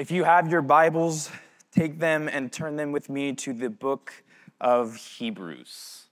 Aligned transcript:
If 0.00 0.10
you 0.10 0.24
have 0.24 0.50
your 0.50 0.62
Bibles, 0.62 1.30
take 1.72 1.98
them 1.98 2.26
and 2.26 2.50
turn 2.50 2.76
them 2.76 2.90
with 2.90 3.10
me 3.10 3.34
to 3.34 3.52
the 3.52 3.68
book 3.68 4.24
of 4.58 4.96
Hebrews. 4.96 6.04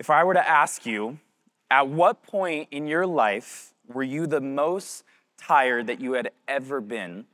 If 0.00 0.10
I 0.10 0.24
were 0.24 0.34
to 0.34 0.48
ask 0.48 0.84
you, 0.84 1.20
at 1.70 1.86
what 1.86 2.24
point 2.24 2.70
in 2.72 2.88
your 2.88 3.06
life 3.06 3.72
were 3.86 4.02
you 4.02 4.26
the 4.26 4.40
most 4.40 5.04
tired 5.38 5.86
that 5.86 6.00
you 6.00 6.14
had 6.14 6.32
ever 6.48 6.80
been? 6.80 7.26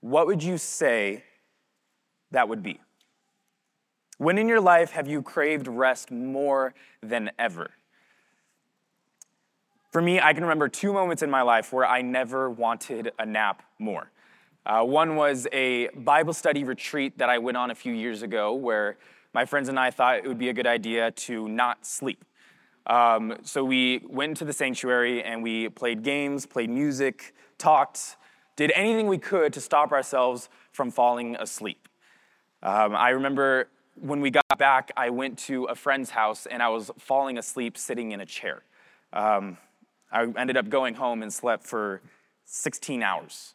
What 0.00 0.28
would 0.28 0.40
you 0.40 0.56
say 0.56 1.24
that 2.30 2.48
would 2.48 2.62
be? 2.62 2.78
When 4.18 4.38
in 4.38 4.48
your 4.48 4.60
life 4.60 4.92
have 4.92 5.08
you 5.08 5.22
craved 5.22 5.66
rest 5.66 6.12
more 6.12 6.72
than 7.02 7.32
ever? 7.36 7.72
For 9.94 10.02
me, 10.02 10.18
I 10.18 10.32
can 10.32 10.42
remember 10.42 10.68
two 10.68 10.92
moments 10.92 11.22
in 11.22 11.30
my 11.30 11.42
life 11.42 11.72
where 11.72 11.86
I 11.86 12.02
never 12.02 12.50
wanted 12.50 13.12
a 13.16 13.24
nap 13.24 13.62
more. 13.78 14.10
Uh, 14.66 14.82
one 14.82 15.14
was 15.14 15.46
a 15.52 15.86
Bible 15.90 16.32
study 16.32 16.64
retreat 16.64 17.16
that 17.18 17.30
I 17.30 17.38
went 17.38 17.56
on 17.56 17.70
a 17.70 17.76
few 17.76 17.92
years 17.92 18.22
ago 18.22 18.54
where 18.54 18.96
my 19.34 19.44
friends 19.44 19.68
and 19.68 19.78
I 19.78 19.92
thought 19.92 20.16
it 20.16 20.26
would 20.26 20.36
be 20.36 20.48
a 20.48 20.52
good 20.52 20.66
idea 20.66 21.12
to 21.12 21.48
not 21.48 21.86
sleep. 21.86 22.24
Um, 22.88 23.36
so 23.44 23.64
we 23.64 24.02
went 24.08 24.36
to 24.38 24.44
the 24.44 24.52
sanctuary 24.52 25.22
and 25.22 25.44
we 25.44 25.68
played 25.68 26.02
games, 26.02 26.44
played 26.44 26.70
music, 26.70 27.32
talked, 27.56 28.16
did 28.56 28.72
anything 28.74 29.06
we 29.06 29.18
could 29.18 29.52
to 29.52 29.60
stop 29.60 29.92
ourselves 29.92 30.48
from 30.72 30.90
falling 30.90 31.36
asleep. 31.36 31.88
Um, 32.64 32.96
I 32.96 33.10
remember 33.10 33.68
when 33.94 34.20
we 34.20 34.32
got 34.32 34.58
back, 34.58 34.90
I 34.96 35.10
went 35.10 35.38
to 35.46 35.66
a 35.66 35.76
friend's 35.76 36.10
house 36.10 36.46
and 36.46 36.64
I 36.64 36.68
was 36.68 36.90
falling 36.98 37.38
asleep 37.38 37.78
sitting 37.78 38.10
in 38.10 38.20
a 38.20 38.26
chair. 38.26 38.64
Um, 39.12 39.56
I 40.14 40.32
ended 40.36 40.56
up 40.56 40.68
going 40.68 40.94
home 40.94 41.22
and 41.22 41.32
slept 41.32 41.66
for 41.66 42.00
16 42.44 43.02
hours. 43.02 43.54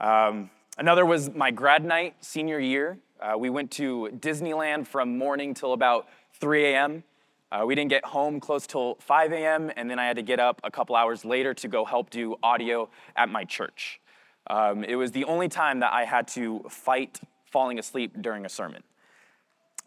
Um, 0.00 0.50
another 0.76 1.06
was 1.06 1.32
my 1.32 1.52
grad 1.52 1.84
night 1.84 2.16
senior 2.20 2.58
year. 2.58 2.98
Uh, 3.20 3.38
we 3.38 3.50
went 3.50 3.70
to 3.70 4.10
Disneyland 4.18 4.88
from 4.88 5.16
morning 5.16 5.54
till 5.54 5.72
about 5.72 6.08
3 6.40 6.64
a.m. 6.66 7.04
Uh, 7.52 7.64
we 7.64 7.76
didn't 7.76 7.90
get 7.90 8.04
home 8.04 8.40
close 8.40 8.66
till 8.66 8.96
5 8.96 9.32
a.m., 9.32 9.70
and 9.76 9.88
then 9.88 10.00
I 10.00 10.06
had 10.06 10.16
to 10.16 10.22
get 10.22 10.40
up 10.40 10.60
a 10.64 10.72
couple 10.72 10.96
hours 10.96 11.24
later 11.24 11.54
to 11.54 11.68
go 11.68 11.84
help 11.84 12.10
do 12.10 12.34
audio 12.42 12.90
at 13.14 13.28
my 13.28 13.44
church. 13.44 14.00
Um, 14.48 14.82
it 14.82 14.96
was 14.96 15.12
the 15.12 15.24
only 15.24 15.48
time 15.48 15.78
that 15.80 15.92
I 15.92 16.04
had 16.04 16.26
to 16.28 16.64
fight 16.68 17.20
falling 17.44 17.78
asleep 17.78 18.20
during 18.20 18.44
a 18.44 18.48
sermon. 18.48 18.82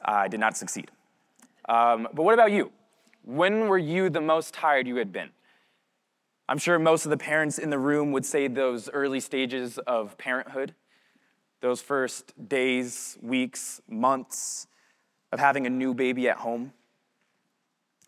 I 0.03 0.29
did 0.29 0.39
not 0.39 0.55
succeed. 0.55 0.91
Um, 1.67 2.07
but 2.13 2.23
what 2.23 2.33
about 2.33 2.53
you? 2.53 2.71
When 3.25 3.67
were 3.67 3.77
you 3.77 4.09
the 4.09 4.21
most 4.21 4.53
tired 4.53 4.87
you 4.87 4.95
had 4.95 5.11
been? 5.11 5.29
I'm 6.49 6.57
sure 6.57 6.79
most 6.79 7.05
of 7.05 7.11
the 7.11 7.17
parents 7.17 7.59
in 7.59 7.69
the 7.69 7.77
room 7.77 8.11
would 8.11 8.25
say 8.25 8.47
those 8.47 8.89
early 8.89 9.19
stages 9.19 9.77
of 9.85 10.17
parenthood, 10.17 10.73
those 11.61 11.79
first 11.79 12.33
days, 12.49 13.19
weeks, 13.21 13.81
months 13.87 14.65
of 15.31 15.39
having 15.39 15.67
a 15.67 15.69
new 15.69 15.93
baby 15.93 16.27
at 16.27 16.37
home. 16.37 16.73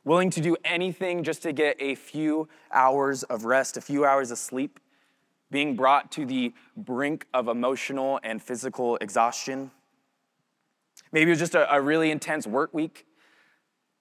Willing 0.03 0.31
to 0.31 0.41
do 0.41 0.57
anything 0.65 1.23
just 1.23 1.43
to 1.43 1.53
get 1.53 1.77
a 1.79 1.93
few 1.93 2.49
hours 2.71 3.21
of 3.21 3.45
rest, 3.45 3.77
a 3.77 3.81
few 3.81 4.05
hours 4.05 4.31
of 4.31 4.39
sleep, 4.39 4.79
being 5.51 5.75
brought 5.75 6.11
to 6.13 6.25
the 6.25 6.51
brink 6.75 7.27
of 7.35 7.47
emotional 7.47 8.19
and 8.23 8.41
physical 8.41 8.95
exhaustion. 9.01 9.69
Maybe 11.11 11.29
it 11.29 11.33
was 11.33 11.39
just 11.39 11.53
a, 11.53 11.71
a 11.71 11.79
really 11.79 12.09
intense 12.09 12.47
work 12.47 12.73
week, 12.73 13.05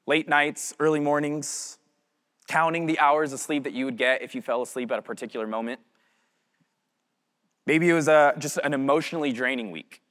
late 0.06 0.30
nights, 0.30 0.74
early 0.80 1.00
mornings, 1.00 1.76
counting 2.50 2.86
the 2.86 2.98
hours 2.98 3.32
of 3.32 3.38
sleep 3.38 3.62
that 3.62 3.72
you 3.72 3.84
would 3.84 3.96
get 3.96 4.22
if 4.22 4.34
you 4.34 4.42
fell 4.42 4.60
asleep 4.60 4.90
at 4.90 4.98
a 4.98 5.02
particular 5.02 5.46
moment. 5.46 5.78
Maybe 7.64 7.88
it 7.88 7.92
was 7.92 8.08
a, 8.08 8.34
just 8.38 8.58
an 8.64 8.74
emotionally 8.74 9.32
draining 9.32 9.70
week, 9.70 10.02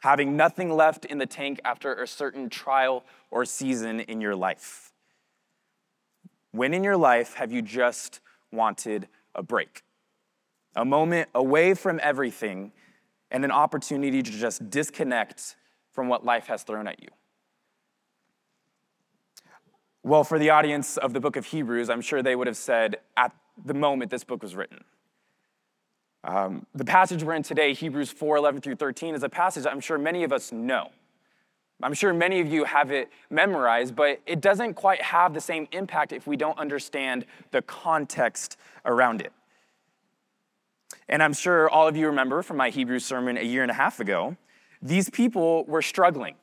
having 0.00 0.38
nothing 0.38 0.70
left 0.70 1.04
in 1.04 1.18
the 1.18 1.26
tank 1.26 1.60
after 1.66 1.92
a 1.92 2.06
certain 2.06 2.48
trial 2.48 3.04
or 3.30 3.44
season 3.44 4.00
in 4.00 4.22
your 4.22 4.34
life. 4.34 4.94
When 6.52 6.72
in 6.72 6.82
your 6.82 6.96
life 6.96 7.34
have 7.34 7.52
you 7.52 7.60
just 7.60 8.20
wanted 8.50 9.06
a 9.34 9.42
break? 9.42 9.82
A 10.76 10.84
moment 10.86 11.28
away 11.34 11.74
from 11.74 12.00
everything 12.02 12.72
and 13.30 13.44
an 13.44 13.50
opportunity 13.50 14.22
to 14.22 14.30
just 14.30 14.70
disconnect 14.70 15.56
from 15.92 16.08
what 16.08 16.24
life 16.24 16.46
has 16.46 16.62
thrown 16.62 16.88
at 16.88 17.02
you. 17.02 17.08
Well, 20.06 20.22
for 20.22 20.38
the 20.38 20.50
audience 20.50 20.98
of 20.98 21.14
the 21.14 21.18
book 21.18 21.34
of 21.34 21.46
Hebrews, 21.46 21.90
I'm 21.90 22.00
sure 22.00 22.22
they 22.22 22.36
would 22.36 22.46
have 22.46 22.56
said 22.56 23.00
at 23.16 23.34
the 23.64 23.74
moment 23.74 24.08
this 24.08 24.22
book 24.22 24.40
was 24.40 24.54
written. 24.54 24.84
Um, 26.22 26.64
the 26.76 26.84
passage 26.84 27.24
we're 27.24 27.34
in 27.34 27.42
today, 27.42 27.74
Hebrews 27.74 28.12
4 28.12 28.36
11 28.36 28.60
through 28.60 28.76
13, 28.76 29.16
is 29.16 29.24
a 29.24 29.28
passage 29.28 29.66
I'm 29.66 29.80
sure 29.80 29.98
many 29.98 30.22
of 30.22 30.32
us 30.32 30.52
know. 30.52 30.90
I'm 31.82 31.92
sure 31.92 32.14
many 32.14 32.38
of 32.38 32.46
you 32.46 32.62
have 32.62 32.92
it 32.92 33.10
memorized, 33.30 33.96
but 33.96 34.20
it 34.26 34.40
doesn't 34.40 34.74
quite 34.74 35.02
have 35.02 35.34
the 35.34 35.40
same 35.40 35.66
impact 35.72 36.12
if 36.12 36.24
we 36.24 36.36
don't 36.36 36.56
understand 36.56 37.26
the 37.50 37.62
context 37.62 38.56
around 38.84 39.22
it. 39.22 39.32
And 41.08 41.20
I'm 41.20 41.32
sure 41.32 41.68
all 41.68 41.88
of 41.88 41.96
you 41.96 42.06
remember 42.06 42.44
from 42.44 42.58
my 42.58 42.70
Hebrew 42.70 43.00
sermon 43.00 43.38
a 43.38 43.42
year 43.42 43.62
and 43.62 43.72
a 43.72 43.74
half 43.74 43.98
ago, 43.98 44.36
these 44.80 45.10
people 45.10 45.64
were 45.64 45.82
struggling. 45.82 46.36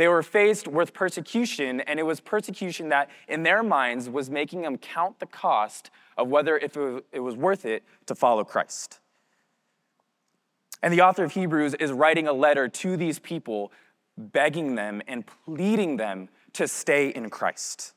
They 0.00 0.08
were 0.08 0.22
faced 0.22 0.66
with 0.66 0.94
persecution, 0.94 1.82
and 1.82 2.00
it 2.00 2.04
was 2.04 2.20
persecution 2.20 2.88
that, 2.88 3.10
in 3.28 3.42
their 3.42 3.62
minds, 3.62 4.08
was 4.08 4.30
making 4.30 4.62
them 4.62 4.78
count 4.78 5.18
the 5.18 5.26
cost 5.26 5.90
of 6.16 6.28
whether 6.28 6.56
if 6.56 6.74
it 7.12 7.20
was 7.20 7.36
worth 7.36 7.66
it 7.66 7.82
to 8.06 8.14
follow 8.14 8.42
Christ. 8.42 8.98
And 10.82 10.90
the 10.90 11.02
author 11.02 11.22
of 11.22 11.32
Hebrews 11.32 11.74
is 11.74 11.92
writing 11.92 12.26
a 12.26 12.32
letter 12.32 12.66
to 12.66 12.96
these 12.96 13.18
people, 13.18 13.72
begging 14.16 14.74
them 14.74 15.02
and 15.06 15.26
pleading 15.44 15.98
them 15.98 16.30
to 16.54 16.66
stay 16.66 17.10
in 17.10 17.28
Christ. 17.28 17.92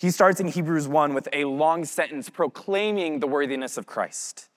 He 0.00 0.10
starts 0.10 0.40
in 0.40 0.48
Hebrews 0.48 0.88
1 0.88 1.14
with 1.14 1.28
a 1.32 1.44
long 1.44 1.84
sentence 1.84 2.30
proclaiming 2.30 3.20
the 3.20 3.28
worthiness 3.28 3.76
of 3.76 3.86
Christ. 3.86 4.48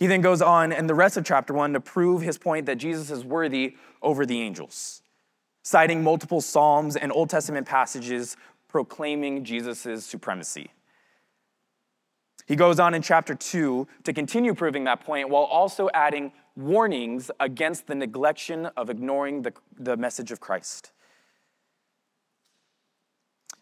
He 0.00 0.08
then 0.08 0.20
goes 0.20 0.42
on 0.42 0.72
in 0.72 0.88
the 0.88 0.96
rest 0.96 1.16
of 1.16 1.24
chapter 1.24 1.54
one 1.54 1.74
to 1.74 1.80
prove 1.80 2.22
his 2.22 2.38
point 2.38 2.66
that 2.66 2.78
Jesus 2.78 3.12
is 3.12 3.24
worthy 3.24 3.76
over 4.02 4.26
the 4.26 4.40
angels, 4.40 5.00
citing 5.68 6.02
multiple 6.02 6.40
Psalms 6.40 6.96
and 6.96 7.12
Old 7.12 7.28
Testament 7.28 7.66
passages 7.66 8.38
proclaiming 8.68 9.44
Jesus' 9.44 10.02
supremacy. 10.02 10.70
He 12.46 12.56
goes 12.56 12.80
on 12.80 12.94
in 12.94 13.02
chapter 13.02 13.34
two 13.34 13.86
to 14.04 14.14
continue 14.14 14.54
proving 14.54 14.84
that 14.84 15.04
point 15.04 15.28
while 15.28 15.42
also 15.42 15.90
adding 15.92 16.32
warnings 16.56 17.30
against 17.38 17.86
the 17.86 17.92
neglection 17.92 18.72
of 18.78 18.88
ignoring 18.88 19.42
the, 19.42 19.52
the 19.78 19.98
message 19.98 20.32
of 20.32 20.40
Christ. 20.40 20.92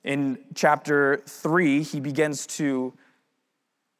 In 0.05 0.39
chapter 0.55 1.16
three, 1.27 1.83
he 1.83 1.99
begins 1.99 2.47
to 2.59 2.95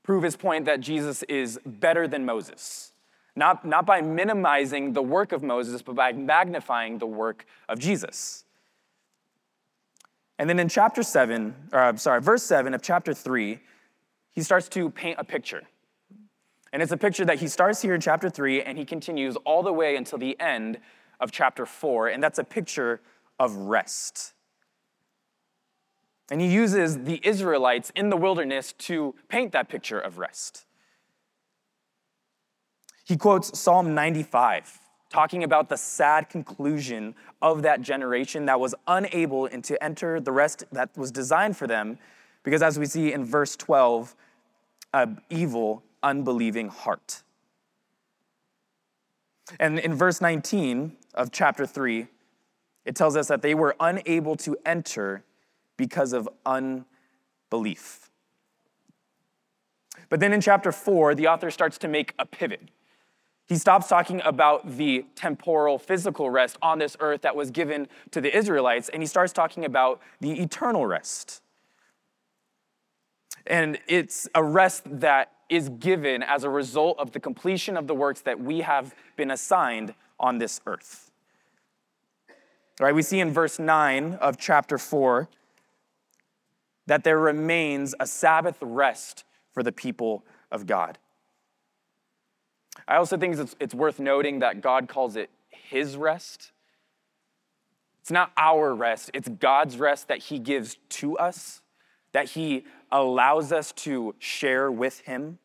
prove 0.05 0.23
his 0.23 0.37
point 0.37 0.65
that 0.67 0.79
Jesus 0.79 1.25
is 1.25 1.59
better 1.67 2.07
than 2.07 2.25
Moses. 2.25 2.93
Not, 3.37 3.67
not 3.67 3.85
by 3.85 4.01
minimizing 4.01 4.95
the 4.95 5.03
work 5.03 5.33
of 5.33 5.43
Moses, 5.43 5.83
but 5.83 5.95
by 5.95 6.13
magnifying 6.13 6.99
the 6.99 7.07
work 7.07 7.45
of 7.69 7.79
Jesus. 7.79 8.45
And 10.39 10.49
then 10.49 10.59
in 10.59 10.69
chapter 10.69 11.03
7, 11.03 11.55
or 11.73 11.81
I'm 11.81 11.99
sorry, 11.99 12.21
verse 12.21 12.43
7 12.43 12.75
of 12.75 12.83
chapter 12.83 13.15
3, 13.15 13.59
he 14.33 14.43
starts 14.43 14.69
to 14.71 14.91
paint 14.91 15.19
a 15.19 15.25
picture. 15.25 15.63
And 16.73 16.83
it's 16.83 16.93
a 16.93 16.97
picture 16.97 17.25
that 17.25 17.39
he 17.39 17.49
starts 17.49 17.81
here 17.81 17.95
in 17.95 18.01
chapter 18.01 18.29
3 18.29 18.63
and 18.63 18.77
he 18.77 18.85
continues 18.85 19.37
all 19.45 19.63
the 19.63 19.73
way 19.73 19.97
until 19.97 20.19
the 20.19 20.39
end 20.41 20.79
of 21.21 21.31
chapter 21.31 21.65
4. 21.65 22.09
And 22.09 22.23
that's 22.23 22.39
a 22.39 22.45
picture 22.45 23.01
of 23.39 23.55
rest. 23.57 24.35
And 26.31 26.41
he 26.41 26.49
uses 26.49 27.05
the 27.05 27.21
Israelites 27.23 27.93
in 27.95 28.11
the 28.11 28.17
wilderness 28.17 28.73
to 28.73 29.15
paint 29.29 29.53
that 29.53 29.69
picture 29.69 30.01
of 30.01 30.19
rest. 30.19 30.67
He 33.07 33.17
quotes 33.17 33.57
Psalm 33.57 33.95
95, 33.95 34.81
talking 35.11 35.45
about 35.45 35.69
the 35.69 35.77
sad 35.77 36.29
conclusion 36.29 37.15
of 37.41 37.63
that 37.63 37.81
generation 37.81 38.47
that 38.47 38.59
was 38.59 38.75
unable 38.89 39.49
to 39.49 39.83
enter 39.83 40.19
the 40.19 40.33
rest 40.33 40.65
that 40.73 40.91
was 40.99 41.13
designed 41.13 41.57
for 41.57 41.69
them, 41.69 41.99
because 42.43 42.63
as 42.63 42.81
we 42.81 42.87
see 42.87 43.13
in 43.13 43.25
verse 43.25 43.55
12, 43.55 44.17
an 44.93 45.21
evil, 45.31 45.85
unbelieving 46.03 46.69
heart. 46.69 47.23
And 49.61 49.79
in 49.79 49.95
verse 49.95 50.21
19 50.21 50.97
of 51.15 51.31
chapter 51.31 51.65
3, 51.65 52.09
it 52.85 52.97
tells 52.97 53.17
us 53.17 53.29
that 53.29 53.41
they 53.41 53.55
were 53.55 53.77
unable 53.79 54.35
to 54.39 54.57
enter 54.67 55.23
because 55.77 56.13
of 56.13 56.29
unbelief. 56.45 58.11
But 60.09 60.19
then 60.19 60.33
in 60.33 60.41
chapter 60.41 60.73
four, 60.73 61.15
the 61.15 61.29
author 61.29 61.53
starts 61.53 61.79
to 61.79 61.89
make 61.89 62.13
a 62.19 62.27
pivot. 62.27 62.63
He 63.47 63.57
stops 63.57 63.87
talking 63.87 64.21
about 64.25 64.77
the 64.77 65.07
temporal, 65.15 65.79
physical 65.79 66.31
rest 66.31 66.59
on 66.61 66.79
this 66.79 66.97
earth 66.99 67.23
that 67.23 67.37
was 67.37 67.51
given 67.51 67.87
to 68.11 68.21
the 68.21 68.37
Israelites, 68.37 68.89
and 68.89 69.03
he 69.03 69.07
starts 69.07 69.33
talking 69.33 69.65
about 69.65 70.01
the 70.21 70.43
eternal 70.43 70.85
rest. 70.85 71.43
And 73.47 73.79
it's 73.87 74.29
a 74.35 74.43
rest 74.43 74.83
that 75.01 75.31
is 75.49 75.69
given 75.69 76.25
as 76.25 76.43
a 76.43 76.51
result 76.51 76.99
of 76.99 77.13
the 77.13 77.21
completion 77.21 77.77
of 77.77 77.87
the 77.87 77.95
works 77.95 78.21
that 78.23 78.41
we 78.41 78.63
have 78.63 78.95
been 79.17 79.31
assigned 79.31 79.95
on 80.19 80.39
this 80.39 80.61
earth. 80.67 81.13
All 82.81 82.87
right, 82.87 82.95
we 82.95 83.03
see 83.03 83.21
in 83.21 83.33
verse 83.33 83.61
9 83.61 84.15
of 84.15 84.37
chapter 84.37 84.77
4 84.77 85.29
that 86.87 87.05
there 87.05 87.19
remains 87.19 87.95
a 88.01 88.07
Sabbath 88.07 88.59
rest 88.61 89.25
for 89.53 89.63
the 89.63 89.73
people 89.73 90.25
of 90.51 90.67
God. 90.67 90.99
I 92.87 92.97
also 92.97 93.17
think 93.17 93.37
it's, 93.37 93.57
it's 93.61 93.75
worth 93.75 93.99
noting 93.99 94.41
that 94.41 94.61
God 94.61 94.89
calls 94.89 95.17
it 95.17 95.31
His 95.51 95.97
rest. 95.97 96.53
It's 98.01 98.11
not 98.11 98.33
our 98.37 98.75
rest, 98.75 99.11
it's 99.15 99.29
God's 99.29 99.79
rest 99.79 100.09
that 100.09 100.19
He 100.19 100.39
gives 100.39 100.77
to 100.91 101.19
us, 101.19 101.61
that 102.13 102.31
He 102.31 102.65
allows 102.93 103.53
us 103.53 103.73
to 103.73 104.15
share 104.19 104.71
with 104.71 105.01
Him. 105.01 105.39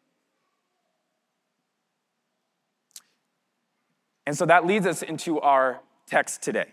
And 4.26 4.38
so 4.38 4.46
that 4.46 4.66
leads 4.66 4.86
us 4.86 5.02
into 5.02 5.40
our 5.40 5.82
text 6.08 6.42
today. 6.42 6.68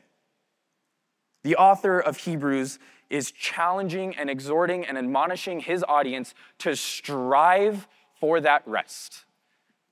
The 1.43 1.57
author 1.57 1.99
of 1.99 2.19
Hebrews 2.19 2.79
is 3.11 3.31
challenging 3.31 4.15
and 4.17 4.29
exhorting 4.29 4.85
and 4.85 4.99
admonishing 4.99 5.61
his 5.61 5.85
audience 5.89 6.35
to 6.59 6.77
strive 6.77 7.89
for 8.21 8.41
that 8.41 8.63
rest, 8.67 9.25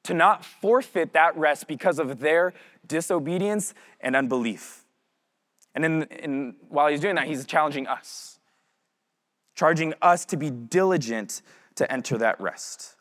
to 0.06 0.14
not 0.14 0.44
forfeit 0.44 1.12
that 1.12 1.37
rest 1.37 1.67
because 1.67 1.99
of 1.99 2.20
their 2.20 2.55
disobedience 2.87 3.75
and 4.00 4.17
unbelief. 4.17 4.85
And 5.75 5.85
in, 5.85 6.03
in, 6.05 6.55
while 6.69 6.88
he's 6.88 7.00
doing 7.00 7.17
that, 7.17 7.26
he's 7.26 7.44
challenging 7.44 7.87
us, 7.87 8.38
charging 9.55 9.94
us 10.00 10.25
to 10.26 10.37
be 10.37 10.50
diligent 10.50 11.43
to 11.75 11.91
enter 11.93 12.17
that 12.19 12.41
rest. 12.41 12.97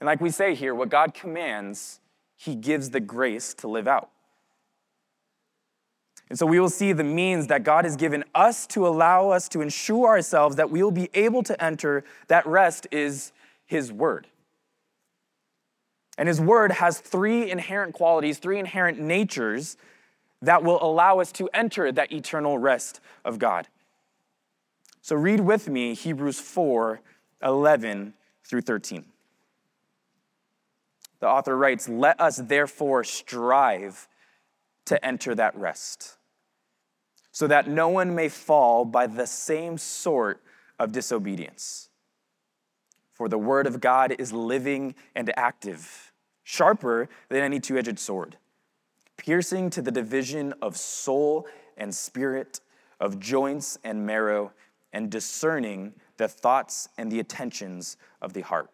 And 0.00 0.06
like 0.06 0.20
we 0.20 0.30
say 0.30 0.54
here, 0.54 0.74
what 0.74 0.88
God 0.88 1.12
commands, 1.12 2.00
he 2.36 2.54
gives 2.54 2.90
the 2.90 3.00
grace 3.00 3.52
to 3.54 3.68
live 3.68 3.86
out. 3.86 4.10
And 6.30 6.38
so 6.38 6.46
we 6.46 6.60
will 6.60 6.70
see 6.70 6.92
the 6.92 7.04
means 7.04 7.48
that 7.48 7.64
God 7.64 7.84
has 7.84 7.96
given 7.96 8.24
us 8.34 8.66
to 8.68 8.86
allow 8.86 9.30
us 9.30 9.48
to 9.50 9.60
ensure 9.60 10.06
ourselves 10.06 10.56
that 10.56 10.70
we 10.70 10.82
will 10.82 10.92
be 10.92 11.10
able 11.12 11.42
to 11.42 11.62
enter 11.62 12.04
that 12.28 12.46
rest 12.46 12.86
is 12.92 13.32
His 13.66 13.92
Word. 13.92 14.28
And 16.18 16.28
His 16.28 16.40
Word 16.40 16.72
has 16.72 16.98
three 16.98 17.50
inherent 17.50 17.94
qualities, 17.94 18.38
three 18.38 18.58
inherent 18.58 18.98
natures 18.98 19.76
that 20.42 20.62
will 20.62 20.82
allow 20.82 21.20
us 21.20 21.32
to 21.32 21.48
enter 21.52 21.92
that 21.92 22.12
eternal 22.12 22.58
rest 22.58 23.00
of 23.24 23.38
God. 23.38 23.68
So 25.02 25.16
read 25.16 25.40
with 25.40 25.68
me 25.68 25.94
Hebrews 25.94 26.40
4 26.40 27.00
11 27.42 28.14
through 28.44 28.60
13. 28.60 29.04
The 31.20 31.28
author 31.28 31.56
writes, 31.56 31.88
Let 31.88 32.20
us 32.20 32.36
therefore 32.36 33.04
strive 33.04 34.08
to 34.86 35.02
enter 35.04 35.34
that 35.34 35.56
rest 35.56 36.16
so 37.32 37.46
that 37.46 37.68
no 37.68 37.88
one 37.88 38.14
may 38.14 38.28
fall 38.28 38.84
by 38.84 39.06
the 39.06 39.26
same 39.26 39.78
sort 39.78 40.42
of 40.78 40.92
disobedience. 40.92 41.89
For 43.20 43.28
the 43.28 43.36
word 43.36 43.66
of 43.66 43.82
God 43.82 44.16
is 44.18 44.32
living 44.32 44.94
and 45.14 45.30
active, 45.36 46.10
sharper 46.42 47.06
than 47.28 47.42
any 47.42 47.60
two 47.60 47.76
edged 47.76 47.98
sword, 47.98 48.38
piercing 49.18 49.68
to 49.68 49.82
the 49.82 49.90
division 49.90 50.54
of 50.62 50.74
soul 50.74 51.46
and 51.76 51.94
spirit, 51.94 52.60
of 52.98 53.20
joints 53.20 53.76
and 53.84 54.06
marrow, 54.06 54.52
and 54.94 55.10
discerning 55.10 55.92
the 56.16 56.28
thoughts 56.28 56.88
and 56.96 57.12
the 57.12 57.20
attentions 57.20 57.98
of 58.22 58.32
the 58.32 58.40
heart. 58.40 58.70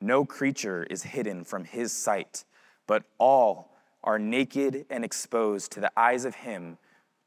No 0.00 0.24
creature 0.24 0.84
is 0.88 1.02
hidden 1.02 1.42
from 1.42 1.64
his 1.64 1.92
sight, 1.92 2.44
but 2.86 3.02
all 3.18 3.74
are 4.04 4.20
naked 4.20 4.86
and 4.90 5.04
exposed 5.04 5.72
to 5.72 5.80
the 5.80 5.90
eyes 5.96 6.24
of 6.24 6.36
him 6.36 6.78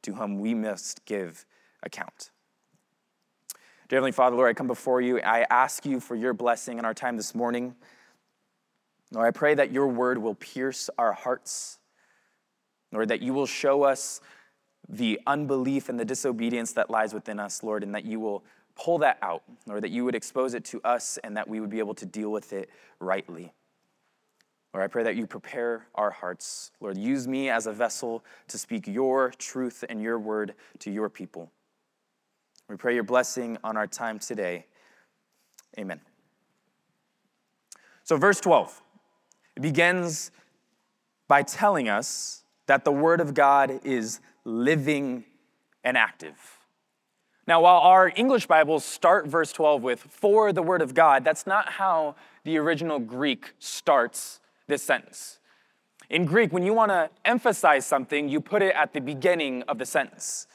to 0.03 0.13
whom 0.13 0.39
we 0.39 0.53
must 0.53 1.03
give 1.03 1.45
account. 1.83 2.31
Dear 3.87 3.97
Heavenly 3.97 4.13
Father, 4.13 4.35
Lord, 4.35 4.49
I 4.49 4.53
come 4.53 4.65
before 4.65 4.99
you. 4.99 5.21
I 5.21 5.45
ask 5.51 5.85
you 5.85 5.99
for 5.99 6.15
your 6.15 6.33
blessing 6.33 6.79
in 6.79 6.85
our 6.85 6.95
time 6.95 7.17
this 7.17 7.35
morning. 7.35 7.75
Lord, 9.11 9.27
I 9.27 9.31
pray 9.31 9.53
that 9.53 9.71
your 9.71 9.87
word 9.87 10.17
will 10.17 10.33
pierce 10.33 10.89
our 10.97 11.13
hearts. 11.13 11.77
Lord, 12.91 13.09
that 13.09 13.21
you 13.21 13.31
will 13.31 13.45
show 13.45 13.83
us 13.83 14.21
the 14.89 15.21
unbelief 15.27 15.87
and 15.87 15.99
the 15.99 16.05
disobedience 16.05 16.73
that 16.73 16.89
lies 16.89 17.13
within 17.13 17.39
us, 17.39 17.61
Lord, 17.61 17.83
and 17.83 17.93
that 17.93 18.05
you 18.05 18.19
will 18.19 18.43
pull 18.75 18.97
that 18.99 19.19
out, 19.21 19.43
Lord, 19.67 19.83
that 19.83 19.91
you 19.91 20.03
would 20.03 20.15
expose 20.15 20.55
it 20.55 20.65
to 20.65 20.81
us 20.83 21.19
and 21.23 21.37
that 21.37 21.47
we 21.47 21.59
would 21.59 21.69
be 21.69 21.79
able 21.79 21.93
to 21.95 22.07
deal 22.07 22.31
with 22.31 22.53
it 22.53 22.71
rightly. 22.99 23.53
Lord, 24.73 24.83
I 24.83 24.87
pray 24.87 25.03
that 25.03 25.15
you 25.15 25.27
prepare 25.27 25.85
our 25.93 26.09
hearts. 26.09 26.71
Lord, 26.79 26.97
use 26.97 27.27
me 27.27 27.51
as 27.51 27.67
a 27.67 27.71
vessel 27.71 28.25
to 28.47 28.57
speak 28.57 28.87
your 28.87 29.29
truth 29.37 29.85
and 29.87 30.01
your 30.01 30.17
word 30.17 30.55
to 30.79 30.89
your 30.89 31.07
people. 31.07 31.51
We 32.69 32.77
pray 32.77 32.95
your 32.95 33.03
blessing 33.03 33.57
on 33.63 33.77
our 33.77 33.87
time 33.87 34.19
today. 34.19 34.65
Amen. 35.77 36.01
So, 38.03 38.17
verse 38.17 38.39
12, 38.39 38.81
it 39.55 39.61
begins 39.61 40.31
by 41.27 41.43
telling 41.43 41.89
us 41.89 42.43
that 42.67 42.83
the 42.83 42.91
word 42.91 43.21
of 43.21 43.33
God 43.33 43.81
is 43.83 44.19
living 44.43 45.25
and 45.83 45.97
active. 45.97 46.59
Now, 47.47 47.61
while 47.61 47.77
our 47.77 48.11
English 48.15 48.47
Bibles 48.47 48.83
start 48.83 49.27
verse 49.27 49.51
12 49.53 49.83
with, 49.83 49.99
for 49.99 50.51
the 50.51 50.63
word 50.63 50.81
of 50.81 50.95
God, 50.95 51.23
that's 51.23 51.45
not 51.45 51.73
how 51.73 52.15
the 52.43 52.57
original 52.57 52.97
Greek 52.97 53.53
starts 53.59 54.39
this 54.67 54.81
sentence. 54.81 55.39
In 56.09 56.25
Greek, 56.25 56.51
when 56.51 56.63
you 56.63 56.73
want 56.73 56.89
to 56.89 57.09
emphasize 57.23 57.85
something, 57.85 58.29
you 58.29 58.41
put 58.41 58.63
it 58.63 58.73
at 58.75 58.93
the 58.93 59.01
beginning 59.01 59.63
of 59.63 59.77
the 59.77 59.85
sentence. 59.85 60.47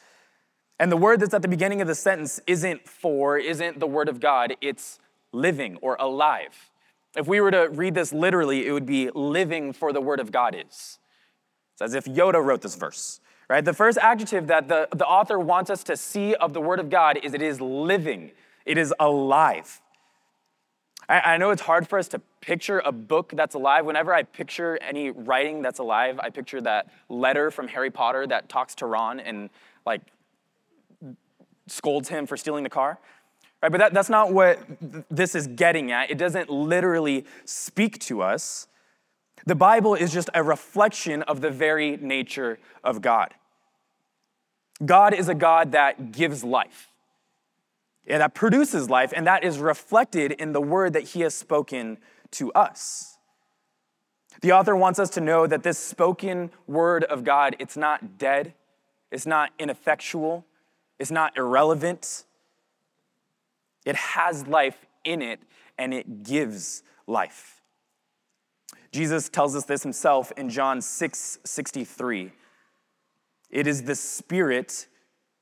And 0.80 0.90
the 0.90 0.96
word 0.96 1.20
that's 1.20 1.34
at 1.34 1.42
the 1.42 1.48
beginning 1.48 1.82
of 1.82 1.88
the 1.88 1.94
sentence 1.94 2.40
isn't 2.46 2.88
for, 2.88 3.36
isn't 3.36 3.78
the 3.78 3.86
word 3.86 4.08
of 4.08 4.18
God, 4.18 4.54
it's 4.62 4.98
living 5.30 5.76
or 5.82 5.94
alive. 6.00 6.70
If 7.14 7.28
we 7.28 7.38
were 7.42 7.50
to 7.50 7.68
read 7.68 7.94
this 7.94 8.14
literally, 8.14 8.66
it 8.66 8.72
would 8.72 8.86
be 8.86 9.10
living 9.10 9.74
for 9.74 9.92
the 9.92 10.00
word 10.00 10.20
of 10.20 10.32
God 10.32 10.54
is. 10.54 10.98
It's 11.74 11.82
as 11.82 11.92
if 11.92 12.06
Yoda 12.06 12.42
wrote 12.42 12.62
this 12.62 12.76
verse, 12.76 13.20
right? 13.46 13.62
The 13.62 13.74
first 13.74 13.98
adjective 13.98 14.46
that 14.46 14.68
the, 14.68 14.88
the 14.96 15.04
author 15.04 15.38
wants 15.38 15.68
us 15.68 15.84
to 15.84 15.98
see 15.98 16.34
of 16.36 16.54
the 16.54 16.62
word 16.62 16.80
of 16.80 16.88
God 16.88 17.18
is 17.22 17.34
it 17.34 17.42
is 17.42 17.60
living, 17.60 18.30
it 18.64 18.78
is 18.78 18.94
alive. 18.98 19.82
I, 21.10 21.34
I 21.34 21.36
know 21.36 21.50
it's 21.50 21.62
hard 21.62 21.88
for 21.88 21.98
us 21.98 22.08
to 22.08 22.22
picture 22.40 22.80
a 22.86 22.92
book 22.92 23.34
that's 23.36 23.54
alive. 23.54 23.84
Whenever 23.84 24.14
I 24.14 24.22
picture 24.22 24.78
any 24.80 25.10
writing 25.10 25.60
that's 25.60 25.78
alive, 25.78 26.18
I 26.18 26.30
picture 26.30 26.62
that 26.62 26.90
letter 27.10 27.50
from 27.50 27.68
Harry 27.68 27.90
Potter 27.90 28.26
that 28.28 28.48
talks 28.48 28.74
to 28.76 28.86
Ron 28.86 29.20
and 29.20 29.50
like 29.84 30.00
scolds 31.70 32.08
him 32.08 32.26
for 32.26 32.36
stealing 32.36 32.64
the 32.64 32.70
car. 32.70 32.98
Right, 33.62 33.70
but 33.70 33.78
that, 33.78 33.94
that's 33.94 34.08
not 34.08 34.32
what 34.32 34.58
this 35.10 35.34
is 35.34 35.46
getting 35.46 35.92
at. 35.92 36.10
It 36.10 36.16
doesn't 36.16 36.48
literally 36.48 37.26
speak 37.44 37.98
to 38.00 38.22
us. 38.22 38.68
The 39.46 39.54
Bible 39.54 39.94
is 39.94 40.12
just 40.12 40.30
a 40.32 40.42
reflection 40.42 41.22
of 41.22 41.40
the 41.40 41.50
very 41.50 41.96
nature 41.98 42.58
of 42.82 43.02
God. 43.02 43.34
God 44.84 45.12
is 45.12 45.28
a 45.28 45.34
God 45.34 45.72
that 45.72 46.12
gives 46.12 46.42
life 46.42 46.90
and 48.06 48.20
that 48.20 48.34
produces 48.34 48.90
life, 48.90 49.12
and 49.14 49.26
that 49.26 49.44
is 49.44 49.58
reflected 49.58 50.32
in 50.32 50.52
the 50.52 50.60
word 50.60 50.94
that 50.94 51.04
he 51.04 51.20
has 51.20 51.34
spoken 51.34 51.98
to 52.32 52.52
us. 52.52 53.18
The 54.42 54.52
author 54.52 54.74
wants 54.74 54.98
us 54.98 55.10
to 55.10 55.20
know 55.20 55.46
that 55.46 55.62
this 55.62 55.78
spoken 55.78 56.50
word 56.66 57.04
of 57.04 57.24
God, 57.24 57.56
it's 57.58 57.76
not 57.76 58.18
dead, 58.18 58.54
it's 59.10 59.26
not 59.26 59.50
ineffectual, 59.58 60.44
it's 61.00 61.10
not 61.10 61.36
irrelevant. 61.36 62.24
It 63.86 63.96
has 63.96 64.46
life 64.46 64.86
in 65.02 65.22
it, 65.22 65.40
and 65.78 65.94
it 65.94 66.22
gives 66.22 66.82
life. 67.06 67.62
Jesus 68.92 69.30
tells 69.30 69.56
us 69.56 69.64
this 69.64 69.82
himself 69.82 70.30
in 70.36 70.50
John 70.50 70.82
6 70.82 71.38
63. 71.42 72.32
It 73.48 73.66
is 73.66 73.84
the 73.84 73.94
Spirit 73.94 74.86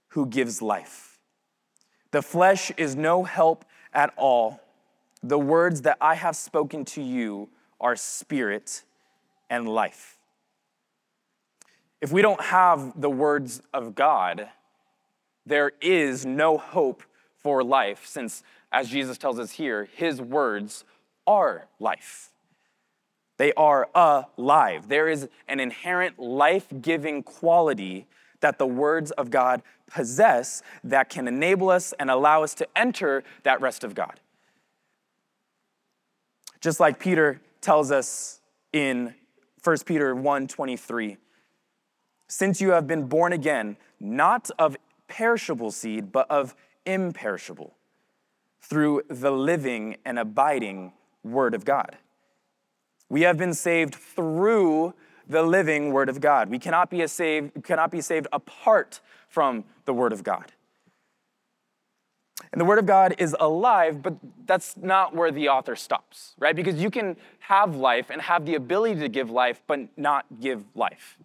who 0.09 0.27
gives 0.27 0.63
life. 0.63 1.19
The 2.13 2.23
flesh 2.23 2.71
is 2.77 2.95
no 2.95 3.25
help 3.25 3.65
at 3.93 4.15
all. 4.17 4.61
The 5.25 5.39
words 5.39 5.83
that 5.83 5.99
I 6.01 6.15
have 6.15 6.37
spoken 6.37 6.85
to 6.87 7.03
you 7.03 7.49
are 7.81 7.97
spirit 7.97 8.85
and 9.51 9.69
life. 9.69 10.19
If 12.01 12.13
we 12.13 12.23
don't 12.23 12.41
have 12.41 13.01
the 13.01 13.11
words 13.11 13.61
of 13.75 13.97
God, 13.97 14.49
there 15.49 15.73
is 15.81 16.27
no 16.27 16.59
hope 16.59 17.03
for 17.37 17.63
life, 17.63 18.07
since, 18.07 18.43
as 18.73 18.89
Jesus 18.89 19.19
tells 19.19 19.39
us 19.39 19.53
here, 19.53 19.89
his 19.95 20.21
words 20.21 20.85
are 21.27 21.67
life. 21.79 22.31
They 23.37 23.53
are 23.55 23.89
alive. 23.95 24.89
There 24.89 25.09
is 25.09 25.29
an 25.47 25.61
inherent 25.61 26.19
life 26.19 26.67
giving 26.81 27.23
quality 27.23 28.07
that 28.41 28.59
the 28.59 28.67
words 28.67 29.11
of 29.13 29.31
God 29.31 29.63
possess 29.87 30.63
that 30.85 31.09
can 31.09 31.29
enable 31.29 31.71
us 31.71 31.95
and 31.99 32.11
allow 32.11 32.43
us 32.43 32.55
to 32.55 32.69
enter 32.77 33.25
that 33.45 33.61
rest 33.61 33.85
of 33.85 33.95
God. 33.95 34.21
Just 36.61 36.81
like 36.81 36.99
Peter 36.99 37.41
tells 37.61 37.91
us 37.91 38.41
in 38.73 39.15
1 39.63 39.87
Peter 39.87 40.15
1:23, 40.15 41.17
since 42.29 42.61
you 42.61 42.71
have 42.71 42.87
been 42.87 43.07
born 43.07 43.33
again, 43.33 43.77
not 44.01 44.51
of 44.59 44.77
perishable 45.19 45.73
seed, 45.73 46.13
but 46.13 46.31
of 46.31 46.55
imperishable, 46.87 47.75
through 48.61 49.03
the 49.09 49.33
living 49.33 49.97
and 50.05 50.17
abiding 50.17 50.93
word 51.25 51.55
of 51.55 51.65
God. 51.65 51.97
We 53.09 53.23
have 53.23 53.37
been 53.37 53.53
saved 53.53 53.97
through 53.97 54.95
the 55.29 55.43
living 55.43 55.93
word 55.93 56.09
of 56.09 56.21
God. 56.21 56.49
We 56.49 56.61
cannot 56.61 56.89
be, 56.89 57.05
saved, 57.09 57.65
cannot 57.65 57.91
be 57.91 58.01
saved 58.01 58.29
apart 58.33 59.01
from 59.29 59.65
the 59.87 59.93
word 59.93 60.13
of 60.13 60.23
God. 60.23 60.53
And 62.53 62.61
the 62.61 62.65
Word 62.65 62.79
of 62.79 62.87
God 62.87 63.17
is 63.19 63.37
alive, 63.39 64.01
but 64.01 64.15
that's 64.47 64.77
not 64.77 65.15
where 65.15 65.31
the 65.31 65.49
author 65.49 65.77
stops, 65.77 66.35
right? 66.39 66.57
Because 66.57 66.77
you 66.77 66.91
can 66.91 67.17
have 67.41 67.77
life 67.77 68.09
and 68.09 68.23
have 68.23 68.47
the 68.47 68.55
ability 68.55 69.01
to 69.01 69.09
give 69.09 69.29
life, 69.29 69.61
but 69.67 69.81
not 69.99 70.25
give 70.41 70.65
life. 70.75 71.19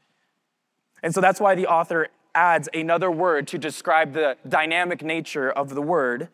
And 1.02 1.14
so 1.14 1.22
that's 1.22 1.40
why 1.40 1.56
the 1.56 1.68
author 1.68 2.10
adds 2.36 2.70
another 2.74 3.12
word 3.12 3.48
to 3.50 3.58
describe 3.58 4.13
the 4.13 4.38
dynamic 4.48 5.04
nature 5.04 5.52
of 5.52 5.75
the 5.75 5.82
word, 5.82 6.30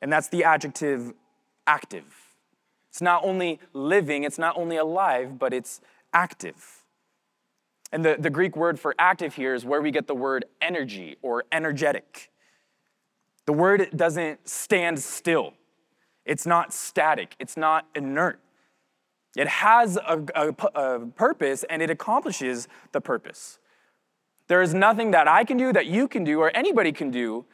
and 0.00 0.12
that's 0.12 0.28
the 0.28 0.44
adjective 0.44 1.12
active. 1.66 2.04
It's 2.90 3.00
not 3.00 3.24
only 3.24 3.58
living, 3.72 4.24
it's 4.24 4.38
not 4.38 4.56
only 4.56 4.76
alive, 4.76 5.38
but 5.38 5.52
it's 5.52 5.80
active. 6.12 6.84
And 7.90 8.04
the, 8.04 8.16
the 8.18 8.30
Greek 8.30 8.56
word 8.56 8.78
for 8.78 8.94
active 8.98 9.34
here 9.34 9.54
is 9.54 9.64
where 9.64 9.80
we 9.80 9.90
get 9.90 10.06
the 10.06 10.14
word 10.14 10.44
energy 10.60 11.16
or 11.22 11.44
energetic. 11.52 12.30
The 13.46 13.52
word 13.52 13.88
doesn't 13.94 14.48
stand 14.48 15.00
still, 15.00 15.54
it's 16.24 16.46
not 16.46 16.72
static, 16.72 17.36
it's 17.38 17.56
not 17.56 17.86
inert. 17.94 18.40
It 19.36 19.48
has 19.48 19.96
a, 19.96 20.24
a, 20.36 20.54
a, 20.80 21.06
purpose 21.06 21.64
and 21.68 21.82
it 21.82 21.90
accomplishes 21.90 22.68
the 22.92 23.00
purpose. 23.00 23.58
There 24.48 24.62
is 24.62 24.74
nothing 24.74 25.12
that 25.12 25.26
I 25.26 25.44
can 25.44 25.56
do, 25.56 25.72
that 25.72 25.86
you 25.86 26.06
can 26.06 26.24
do, 26.24 26.40
or 26.40 26.50
anybody 26.54 26.92
can 26.92 27.10
do 27.10 27.46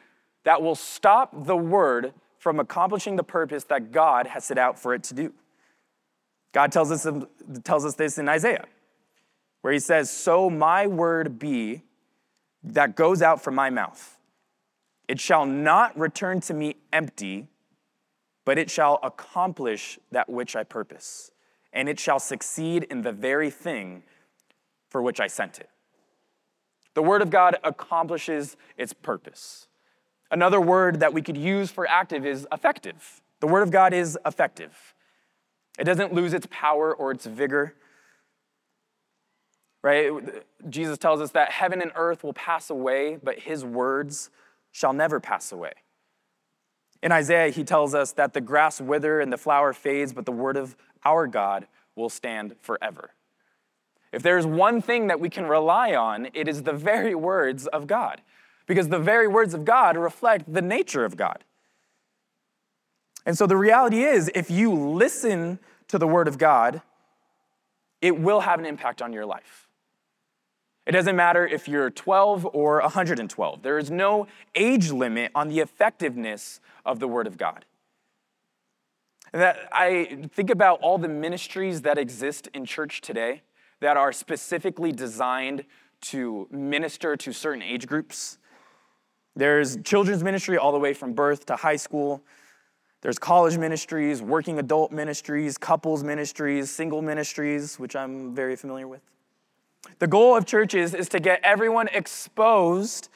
that 0.43 0.61
will 0.61 0.75
stop 0.75 1.45
the 1.45 1.55
word 1.55 2.13
from 2.37 2.59
accomplishing 2.59 3.15
the 3.15 3.23
purpose 3.23 3.63
that 3.65 3.91
God 3.91 4.27
has 4.27 4.45
set 4.45 4.57
out 4.57 4.79
for 4.79 4.93
it 4.93 5.03
to 5.03 5.13
do. 5.13 5.33
God 6.53 6.71
tells 6.71 6.91
us, 6.91 7.07
tells 7.63 7.85
us 7.85 7.95
this 7.95 8.17
in 8.17 8.27
Isaiah, 8.27 8.65
where 9.61 9.71
he 9.71 9.79
says, 9.79 10.09
So 10.09 10.49
my 10.49 10.87
word 10.87 11.39
be 11.39 11.83
that 12.63 12.95
goes 12.95 13.21
out 13.21 13.41
from 13.41 13.55
my 13.55 13.69
mouth. 13.69 14.17
It 15.07 15.19
shall 15.19 15.45
not 15.45 15.97
return 15.97 16.39
to 16.41 16.53
me 16.53 16.77
empty, 16.91 17.47
but 18.45 18.57
it 18.57 18.69
shall 18.69 18.99
accomplish 19.03 19.99
that 20.11 20.29
which 20.29 20.55
I 20.55 20.63
purpose, 20.63 21.31
and 21.71 21.87
it 21.87 21.99
shall 21.99 22.19
succeed 22.19 22.83
in 22.83 23.01
the 23.01 23.11
very 23.11 23.49
thing 23.49 24.03
for 24.89 25.01
which 25.01 25.19
I 25.19 25.27
sent 25.27 25.59
it. 25.59 25.69
The 26.93 27.03
Word 27.03 27.21
of 27.21 27.29
God 27.29 27.57
accomplishes 27.63 28.57
its 28.77 28.93
purpose. 28.93 29.67
Another 30.29 30.61
word 30.61 30.99
that 31.01 31.13
we 31.13 31.21
could 31.21 31.37
use 31.37 31.71
for 31.71 31.87
active 31.87 32.25
is 32.25 32.47
effective. 32.51 33.21
The 33.39 33.47
Word 33.47 33.63
of 33.63 33.71
God 33.71 33.93
is 33.93 34.17
effective. 34.25 34.93
It 35.79 35.83
doesn't 35.85 36.13
lose 36.13 36.33
its 36.33 36.47
power 36.49 36.93
or 36.93 37.11
its 37.11 37.25
vigor. 37.25 37.75
Right? 39.83 40.11
Jesus 40.69 40.97
tells 40.97 41.21
us 41.21 41.31
that 41.31 41.51
heaven 41.51 41.81
and 41.81 41.91
earth 41.95 42.23
will 42.23 42.33
pass 42.33 42.69
away, 42.69 43.17
but 43.21 43.39
his 43.39 43.65
words 43.65 44.29
shall 44.71 44.93
never 44.93 45.19
pass 45.19 45.51
away. 45.51 45.73
In 47.01 47.11
Isaiah, 47.11 47.49
he 47.49 47.63
tells 47.63 47.95
us 47.95 48.11
that 48.13 48.33
the 48.33 48.41
grass 48.41 48.79
wither 48.79 49.19
and 49.19 49.33
the 49.33 49.37
flower 49.37 49.73
fades, 49.73 50.13
but 50.13 50.25
the 50.25 50.31
word 50.31 50.55
of 50.55 50.75
our 51.03 51.25
God 51.25 51.67
will 51.95 52.09
stand 52.09 52.55
forever. 52.61 53.11
If 54.11 54.23
there's 54.23 54.45
one 54.45 54.81
thing 54.81 55.07
that 55.07 55.19
we 55.19 55.29
can 55.29 55.45
rely 55.45 55.95
on, 55.95 56.27
it 56.33 56.47
is 56.47 56.63
the 56.63 56.73
very 56.73 57.15
words 57.15 57.67
of 57.67 57.87
God, 57.87 58.21
because 58.65 58.89
the 58.89 58.99
very 58.99 59.27
words 59.27 59.53
of 59.53 59.65
God 59.65 59.97
reflect 59.97 60.51
the 60.51 60.61
nature 60.61 61.05
of 61.05 61.15
God. 61.15 61.43
And 63.25 63.37
so 63.37 63.45
the 63.45 63.57
reality 63.57 64.03
is, 64.03 64.29
if 64.33 64.49
you 64.49 64.73
listen 64.73 65.59
to 65.87 65.97
the 65.97 66.07
word 66.07 66.27
of 66.27 66.37
God, 66.37 66.81
it 68.01 68.19
will 68.19 68.41
have 68.41 68.59
an 68.59 68.65
impact 68.65 69.01
on 69.01 69.13
your 69.13 69.25
life. 69.25 69.67
It 70.87 70.93
doesn't 70.93 71.15
matter 71.15 71.45
if 71.45 71.67
you're 71.67 71.91
12 71.91 72.47
or 72.53 72.81
112. 72.81 73.61
There 73.61 73.77
is 73.77 73.91
no 73.91 74.27
age 74.55 74.91
limit 74.91 75.31
on 75.35 75.47
the 75.47 75.59
effectiveness 75.59 76.59
of 76.85 76.99
the 76.99 77.07
Word 77.07 77.27
of 77.27 77.37
God. 77.37 77.65
And 79.31 79.41
that 79.41 79.69
I 79.71 80.27
think 80.33 80.49
about 80.49 80.81
all 80.81 80.97
the 80.97 81.07
ministries 81.07 81.83
that 81.83 81.99
exist 81.99 82.47
in 82.53 82.65
church 82.65 83.01
today 83.01 83.43
that 83.81 83.97
are 83.97 84.13
specifically 84.13 84.91
designed 84.91 85.65
to 86.01 86.47
minister 86.49 87.15
to 87.17 87.33
certain 87.33 87.61
age 87.61 87.85
groups. 87.85 88.37
There's 89.35 89.77
children's 89.83 90.23
ministry 90.23 90.57
all 90.57 90.71
the 90.71 90.79
way 90.79 90.93
from 90.93 91.13
birth 91.13 91.45
to 91.47 91.55
high 91.55 91.75
school. 91.75 92.23
There's 93.01 93.17
college 93.19 93.57
ministries, 93.57 94.21
working 94.21 94.59
adult 94.59 94.91
ministries, 94.91 95.57
couples 95.57 96.03
ministries, 96.03 96.69
single 96.69 97.01
ministries, 97.01 97.79
which 97.79 97.95
I'm 97.95 98.35
very 98.35 98.55
familiar 98.55 98.87
with. 98.87 99.01
The 99.99 100.07
goal 100.07 100.37
of 100.37 100.45
churches 100.45 100.93
is 100.93 101.09
to 101.09 101.19
get 101.19 101.39
everyone 101.43 101.87
exposed 101.89 103.09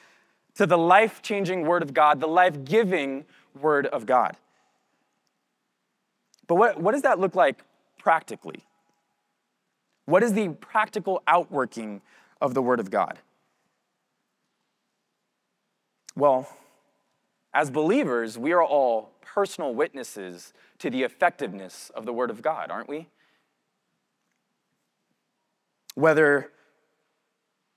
to 0.56 0.66
the 0.66 0.78
life 0.78 1.22
changing 1.22 1.64
Word 1.64 1.82
of 1.82 1.94
God, 1.94 2.20
the 2.20 2.26
life 2.26 2.64
giving 2.64 3.24
Word 3.60 3.86
of 3.86 4.06
God. 4.06 4.36
But 6.48 6.56
what, 6.56 6.80
what 6.80 6.92
does 6.92 7.02
that 7.02 7.20
look 7.20 7.34
like 7.36 7.62
practically? 7.98 8.64
What 10.06 10.22
is 10.22 10.32
the 10.32 10.48
practical 10.48 11.22
outworking 11.26 12.00
of 12.40 12.54
the 12.54 12.62
Word 12.62 12.80
of 12.80 12.90
God? 12.90 13.18
Well, 16.16 16.48
as 17.52 17.70
believers, 17.70 18.38
we 18.38 18.52
are 18.52 18.62
all 18.62 19.12
personal 19.20 19.74
witnesses 19.74 20.52
to 20.78 20.88
the 20.90 21.02
effectiveness 21.02 21.90
of 21.94 22.06
the 22.06 22.12
Word 22.12 22.30
of 22.30 22.40
God, 22.40 22.70
aren't 22.70 22.88
we? 22.88 23.08
Whether 25.94 26.50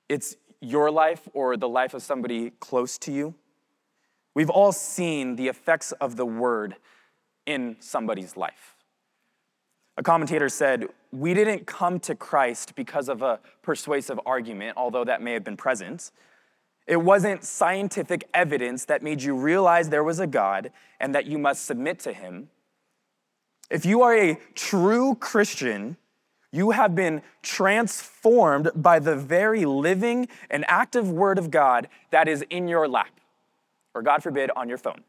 it's 0.10 0.36
your 0.60 0.92
life 0.92 1.28
or 1.34 1.56
the 1.56 1.70
life 1.70 1.94
of 1.94 2.02
somebody 2.02 2.52
close 2.60 2.98
to 2.98 3.12
you. 3.12 3.36
We've 4.34 4.50
all 4.50 4.72
seen 4.72 5.36
the 5.36 5.48
effects 5.48 5.92
of 5.94 6.16
the 6.16 6.26
word 6.26 6.76
in 7.46 7.78
somebody's 7.80 8.36
life. 8.36 8.76
A 10.00 10.01
commentator 10.01 10.48
said, 10.48 10.88
We 11.12 11.34
didn't 11.34 11.68
come 11.68 12.00
to 12.01 12.15
Christ 12.15 12.74
because 12.74 13.10
of 13.10 13.22
a 13.22 13.41
persuasive 13.62 14.18
argument, 14.25 14.77
although 14.77 15.03
that 15.03 15.22
may 15.22 15.34
have 15.34 15.44
been 15.44 15.58
present. 15.58 16.12
It 16.88 16.96
wasn't 16.96 17.44
scientific 17.44 18.24
evidence 18.34 18.86
that 18.86 19.03
made 19.03 19.22
you 19.22 19.36
realize 19.36 19.89
there 19.89 20.06
was 20.06 20.22
a 20.22 20.25
God 20.25 20.72
and 21.01 21.13
that 21.13 21.25
you 21.25 21.38
must 21.38 21.65
submit 21.65 22.00
to 22.00 22.13
him. 22.13 22.48
If 23.70 23.86
you 23.86 24.01
are 24.01 24.15
a 24.15 24.39
true 24.56 25.15
Christian, 25.15 25.98
you 26.53 26.72
have 26.72 26.96
been 26.96 27.22
transformed 27.44 28.72
by 28.74 29.00
the 29.00 29.18
very 29.18 29.65
living 29.65 30.29
and 30.50 30.63
active 30.70 31.12
Word 31.12 31.38
of 31.38 31.51
God 31.51 31.89
that 32.12 32.29
is 32.29 32.41
in 32.50 32.70
your 32.70 32.88
lap, 32.88 33.20
or 33.94 34.01
God 34.01 34.24
forbid, 34.24 34.50
on 34.56 34.70
your 34.70 34.77
phone. 34.77 35.03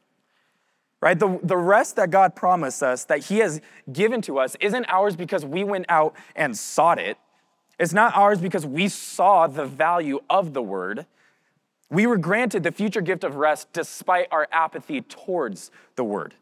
Right? 1.00 1.18
The, 1.18 1.40
the 1.42 1.56
rest 1.56 1.96
that 1.96 2.10
God 2.10 2.36
promised 2.36 2.82
us, 2.82 3.04
that 3.04 3.24
He 3.24 3.38
has 3.38 3.60
given 3.90 4.20
to 4.22 4.38
us, 4.38 4.56
isn't 4.60 4.84
ours 4.88 5.16
because 5.16 5.44
we 5.44 5.64
went 5.64 5.86
out 5.88 6.14
and 6.36 6.56
sought 6.56 6.98
it. 6.98 7.16
It's 7.78 7.94
not 7.94 8.14
ours 8.14 8.38
because 8.38 8.66
we 8.66 8.88
saw 8.88 9.46
the 9.46 9.64
value 9.64 10.20
of 10.28 10.52
the 10.52 10.60
Word. 10.60 11.06
We 11.90 12.06
were 12.06 12.18
granted 12.18 12.62
the 12.62 12.72
future 12.72 13.00
gift 13.00 13.24
of 13.24 13.36
rest 13.36 13.72
despite 13.72 14.28
our 14.30 14.46
apathy 14.52 15.00
towards 15.00 15.70
the 15.96 16.04
Word. 16.04 16.34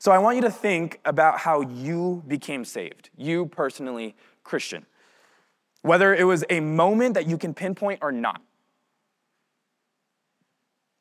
So 0.00 0.10
I 0.10 0.18
want 0.18 0.34
you 0.34 0.42
to 0.42 0.50
think 0.50 0.98
about 1.04 1.38
how 1.38 1.60
you 1.60 2.24
became 2.26 2.64
saved, 2.64 3.10
you 3.16 3.46
personally, 3.46 4.16
Christian. 4.42 4.84
Whether 5.82 6.12
it 6.12 6.24
was 6.24 6.44
a 6.50 6.58
moment 6.58 7.14
that 7.14 7.28
you 7.28 7.38
can 7.38 7.54
pinpoint 7.54 8.00
or 8.02 8.10
not. 8.10 8.42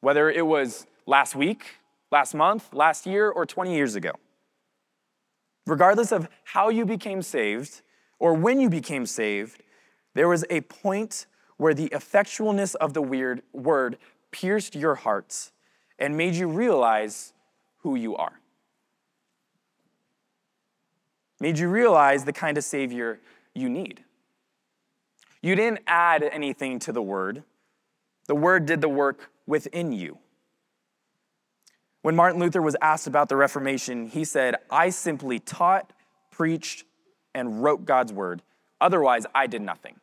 Whether 0.01 0.29
it 0.29 0.45
was 0.45 0.85
last 1.05 1.35
week, 1.35 1.75
last 2.11 2.33
month, 2.33 2.73
last 2.73 3.05
year, 3.05 3.29
or 3.29 3.45
20 3.45 3.73
years 3.73 3.95
ago. 3.95 4.11
Regardless 5.67 6.11
of 6.11 6.27
how 6.43 6.69
you 6.69 6.85
became 6.85 7.21
saved 7.21 7.81
or 8.19 8.33
when 8.33 8.59
you 8.59 8.69
became 8.69 9.05
saved, 9.05 9.61
there 10.13 10.27
was 10.27 10.45
a 10.49 10.61
point 10.61 11.25
where 11.57 11.73
the 11.73 11.89
effectualness 11.89 12.75
of 12.75 12.93
the 12.93 13.01
weird 13.01 13.41
word 13.53 13.97
pierced 14.31 14.75
your 14.75 14.95
hearts 14.95 15.51
and 15.99 16.17
made 16.17 16.33
you 16.33 16.47
realize 16.47 17.33
who 17.79 17.95
you 17.95 18.15
are 18.15 18.41
made 21.41 21.57
you 21.57 21.67
realize 21.67 22.23
the 22.23 22.31
kind 22.31 22.57
of 22.57 22.63
Savior 22.63 23.19
you 23.53 23.67
need. 23.67 24.03
You 25.41 25.55
didn't 25.55 25.79
add 25.87 26.23
anything 26.23 26.77
to 26.79 26.93
the 26.93 27.01
word, 27.01 27.43
the 28.27 28.35
word 28.35 28.65
did 28.65 28.79
the 28.79 28.87
work 28.87 29.31
within 29.47 29.91
you. 29.91 30.19
When 32.01 32.15
Martin 32.15 32.39
Luther 32.39 32.61
was 32.61 32.75
asked 32.81 33.07
about 33.07 33.29
the 33.29 33.35
Reformation, 33.35 34.07
he 34.07 34.25
said, 34.25 34.55
I 34.69 34.89
simply 34.89 35.39
taught, 35.39 35.93
preached, 36.31 36.83
and 37.33 37.63
wrote 37.63 37.85
God's 37.85 38.11
word. 38.11 38.41
Otherwise, 38.79 39.25
I 39.35 39.47
did 39.47 39.61
nothing. 39.61 39.99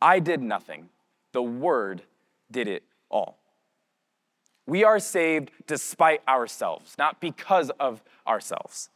I 0.00 0.20
did 0.20 0.40
nothing. 0.40 0.88
The 1.32 1.42
word 1.42 2.02
did 2.50 2.68
it 2.68 2.84
all. 3.10 3.38
We 4.66 4.84
are 4.84 5.00
saved 5.00 5.50
despite 5.66 6.22
ourselves, 6.28 6.94
not 6.96 7.20
because 7.20 7.70
of 7.80 8.00
ourselves. 8.26 8.88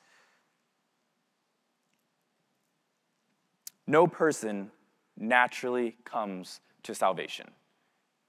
No 3.86 4.06
person 4.06 4.70
naturally 5.16 5.96
comes 6.04 6.60
to 6.84 6.94
salvation. 6.94 7.50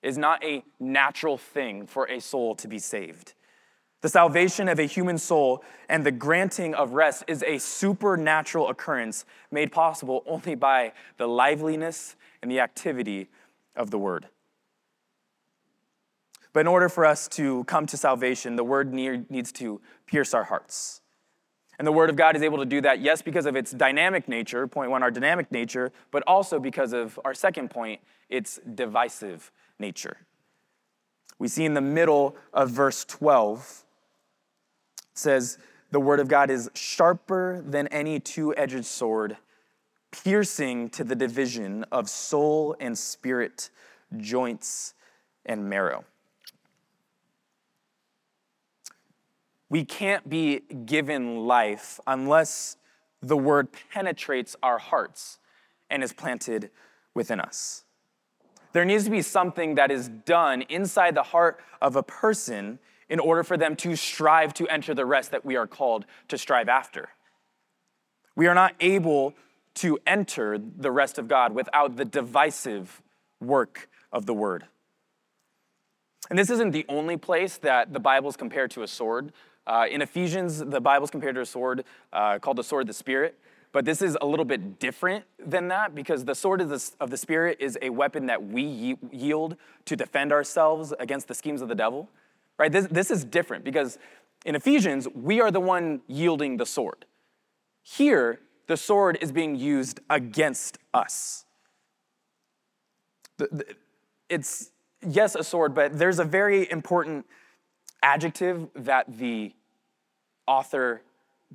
It 0.01 0.10
is 0.10 0.17
not 0.17 0.43
a 0.43 0.63
natural 0.79 1.38
thing 1.38 1.86
for 1.86 2.05
a 2.05 2.19
soul 2.19 2.55
to 2.55 2.67
be 2.67 2.79
saved. 2.79 3.34
The 4.07 4.11
salvation 4.11 4.69
of 4.69 4.79
a 4.79 4.83
human 4.83 5.17
soul 5.17 5.65
and 5.89 6.05
the 6.05 6.13
granting 6.13 6.73
of 6.73 6.93
rest 6.93 7.25
is 7.27 7.43
a 7.43 7.57
supernatural 7.57 8.69
occurrence 8.69 9.25
made 9.51 9.69
possible 9.69 10.23
only 10.25 10.55
by 10.55 10.93
the 11.17 11.27
liveliness 11.27 12.15
and 12.41 12.49
the 12.49 12.61
activity 12.61 13.27
of 13.75 13.91
the 13.91 13.97
Word. 13.97 14.29
But 16.53 16.61
in 16.61 16.67
order 16.67 16.87
for 16.87 17.03
us 17.03 17.27
to 17.31 17.65
come 17.65 17.85
to 17.87 17.97
salvation, 17.97 18.55
the 18.55 18.63
Word 18.63 18.93
needs 18.93 19.51
to 19.51 19.81
pierce 20.05 20.33
our 20.33 20.45
hearts. 20.45 21.01
And 21.77 21.85
the 21.85 21.91
Word 21.91 22.09
of 22.09 22.15
God 22.15 22.37
is 22.37 22.43
able 22.43 22.59
to 22.59 22.65
do 22.65 22.79
that, 22.79 23.01
yes, 23.01 23.21
because 23.21 23.45
of 23.45 23.57
its 23.57 23.71
dynamic 23.71 24.29
nature, 24.29 24.67
point 24.67 24.89
one, 24.89 25.03
our 25.03 25.11
dynamic 25.11 25.51
nature, 25.51 25.91
but 26.11 26.23
also 26.25 26.61
because 26.61 26.93
of 26.93 27.19
our 27.25 27.33
second 27.33 27.71
point, 27.71 27.99
its 28.29 28.57
divisive 28.73 29.51
nature. 29.79 30.15
We 31.39 31.49
see 31.49 31.65
in 31.65 31.73
the 31.73 31.81
middle 31.81 32.37
of 32.53 32.69
verse 32.69 33.03
12 33.03 33.83
says, 35.17 35.57
The 35.91 36.00
word 36.00 36.19
of 36.19 36.27
God 36.27 36.50
is 36.50 36.69
sharper 36.74 37.63
than 37.65 37.88
any 37.88 38.19
two 38.19 38.55
edged 38.55 38.86
sword, 38.86 39.38
piercing 40.12 40.89
to 40.91 41.03
the 41.03 41.15
division 41.15 41.86
of 41.91 42.09
soul 42.09 42.75
and 42.79 42.97
spirit, 42.97 43.69
joints 44.17 44.93
and 45.45 45.69
marrow. 45.69 46.05
We 49.69 49.83
can't 49.83 50.29
be 50.29 50.62
given 50.86 51.45
life 51.45 52.00
unless 52.07 52.77
the 53.21 53.36
word 53.36 53.69
penetrates 53.91 54.55
our 54.63 54.77
hearts 54.77 55.39
and 55.89 56.03
is 56.03 56.13
planted 56.13 56.69
within 57.13 57.39
us. 57.39 57.83
There 58.74 58.86
needs 58.86 59.05
to 59.05 59.09
be 59.09 59.21
something 59.21 59.75
that 59.75 59.91
is 59.91 60.07
done 60.07 60.62
inside 60.63 61.15
the 61.15 61.24
heart 61.24 61.59
of 61.81 61.95
a 61.95 62.03
person 62.03 62.79
in 63.09 63.19
order 63.19 63.43
for 63.43 63.57
them 63.57 63.75
to 63.77 63.95
strive 63.95 64.53
to 64.55 64.67
enter 64.67 64.93
the 64.93 65.05
rest 65.05 65.31
that 65.31 65.45
we 65.45 65.55
are 65.55 65.67
called 65.67 66.05
to 66.27 66.37
strive 66.37 66.69
after. 66.69 67.09
We 68.35 68.47
are 68.47 68.55
not 68.55 68.75
able 68.79 69.33
to 69.75 69.99
enter 70.05 70.57
the 70.57 70.91
rest 70.91 71.17
of 71.17 71.27
God 71.27 71.53
without 71.53 71.95
the 71.95 72.05
divisive 72.05 73.01
work 73.39 73.89
of 74.11 74.25
the 74.25 74.33
word. 74.33 74.65
And 76.29 76.37
this 76.37 76.49
isn't 76.49 76.71
the 76.71 76.85
only 76.89 77.15
place 77.15 77.57
that 77.57 77.93
the 77.93 77.99
Bible 77.99 78.29
is 78.29 78.35
compared 78.35 78.71
to 78.71 78.83
a 78.83 78.87
sword. 78.87 79.31
Uh, 79.65 79.85
in 79.89 80.01
Ephesians, 80.01 80.59
the 80.59 80.81
Bible 80.81 81.05
is 81.05 81.11
compared 81.11 81.35
to 81.35 81.41
a 81.41 81.45
sword 81.45 81.85
uh, 82.11 82.39
called 82.39 82.57
the 82.57 82.63
sword 82.63 82.81
of 82.81 82.87
the 82.87 82.93
Spirit. 82.93 83.39
But 83.71 83.85
this 83.85 84.01
is 84.01 84.17
a 84.19 84.25
little 84.25 84.45
bit 84.45 84.79
different 84.79 85.25
than 85.45 85.67
that 85.69 85.93
because 85.93 86.25
the 86.25 86.35
sword 86.35 86.61
of 86.61 86.69
the, 86.69 86.91
of 86.99 87.09
the 87.09 87.17
Spirit 87.17 87.57
is 87.59 87.77
a 87.81 87.89
weapon 87.89 88.25
that 88.25 88.43
we 88.43 88.97
yield 89.11 89.57
to 89.85 89.95
defend 89.95 90.31
ourselves 90.31 90.93
against 90.99 91.27
the 91.27 91.35
schemes 91.35 91.61
of 91.61 91.69
the 91.69 91.75
devil 91.75 92.09
right? 92.57 92.71
This, 92.71 92.87
this 92.87 93.11
is 93.11 93.23
different 93.23 93.63
because 93.63 93.97
in 94.45 94.55
Ephesians, 94.55 95.07
we 95.13 95.41
are 95.41 95.51
the 95.51 95.59
one 95.59 96.01
yielding 96.07 96.57
the 96.57 96.65
sword. 96.65 97.05
Here, 97.84 98.39
the 98.67 98.77
sword 98.77 99.17
is 99.21 99.32
being 99.32 99.55
used 99.55 99.99
against 100.10 100.77
us. 100.93 101.45
It's, 104.29 104.71
yes, 105.05 105.36
a 105.36 105.43
sword, 105.43 105.73
but 105.73 105.97
there's 105.97 106.19
a 106.19 106.23
very 106.23 106.69
important 106.69 107.25
adjective 108.01 108.67
that 108.75 109.17
the 109.17 109.53
author 110.47 111.01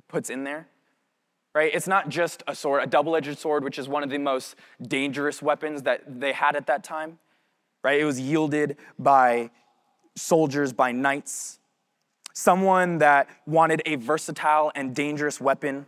puts 0.07 0.29
in 0.29 0.43
there, 0.43 0.67
right? 1.53 1.71
It's 1.73 1.87
not 1.87 2.09
just 2.09 2.43
a 2.47 2.55
sword, 2.55 2.83
a 2.83 2.87
double 2.87 3.15
edged 3.15 3.37
sword, 3.37 3.63
which 3.63 3.77
is 3.77 3.87
one 3.87 4.03
of 4.03 4.09
the 4.09 4.17
most 4.17 4.55
dangerous 4.81 5.41
weapons 5.41 5.83
that 5.83 6.19
they 6.19 6.31
had 6.31 6.55
at 6.55 6.67
that 6.67 6.83
time, 6.83 7.19
right? 7.83 7.99
It 7.99 8.05
was 8.05 8.19
yielded 8.19 8.77
by 8.97 9.51
soldiers 10.15 10.73
by 10.73 10.91
knights, 10.91 11.59
someone 12.33 12.99
that 12.99 13.27
wanted 13.45 13.81
a 13.85 13.95
versatile 13.95 14.71
and 14.75 14.95
dangerous 14.95 15.39
weapon. 15.39 15.85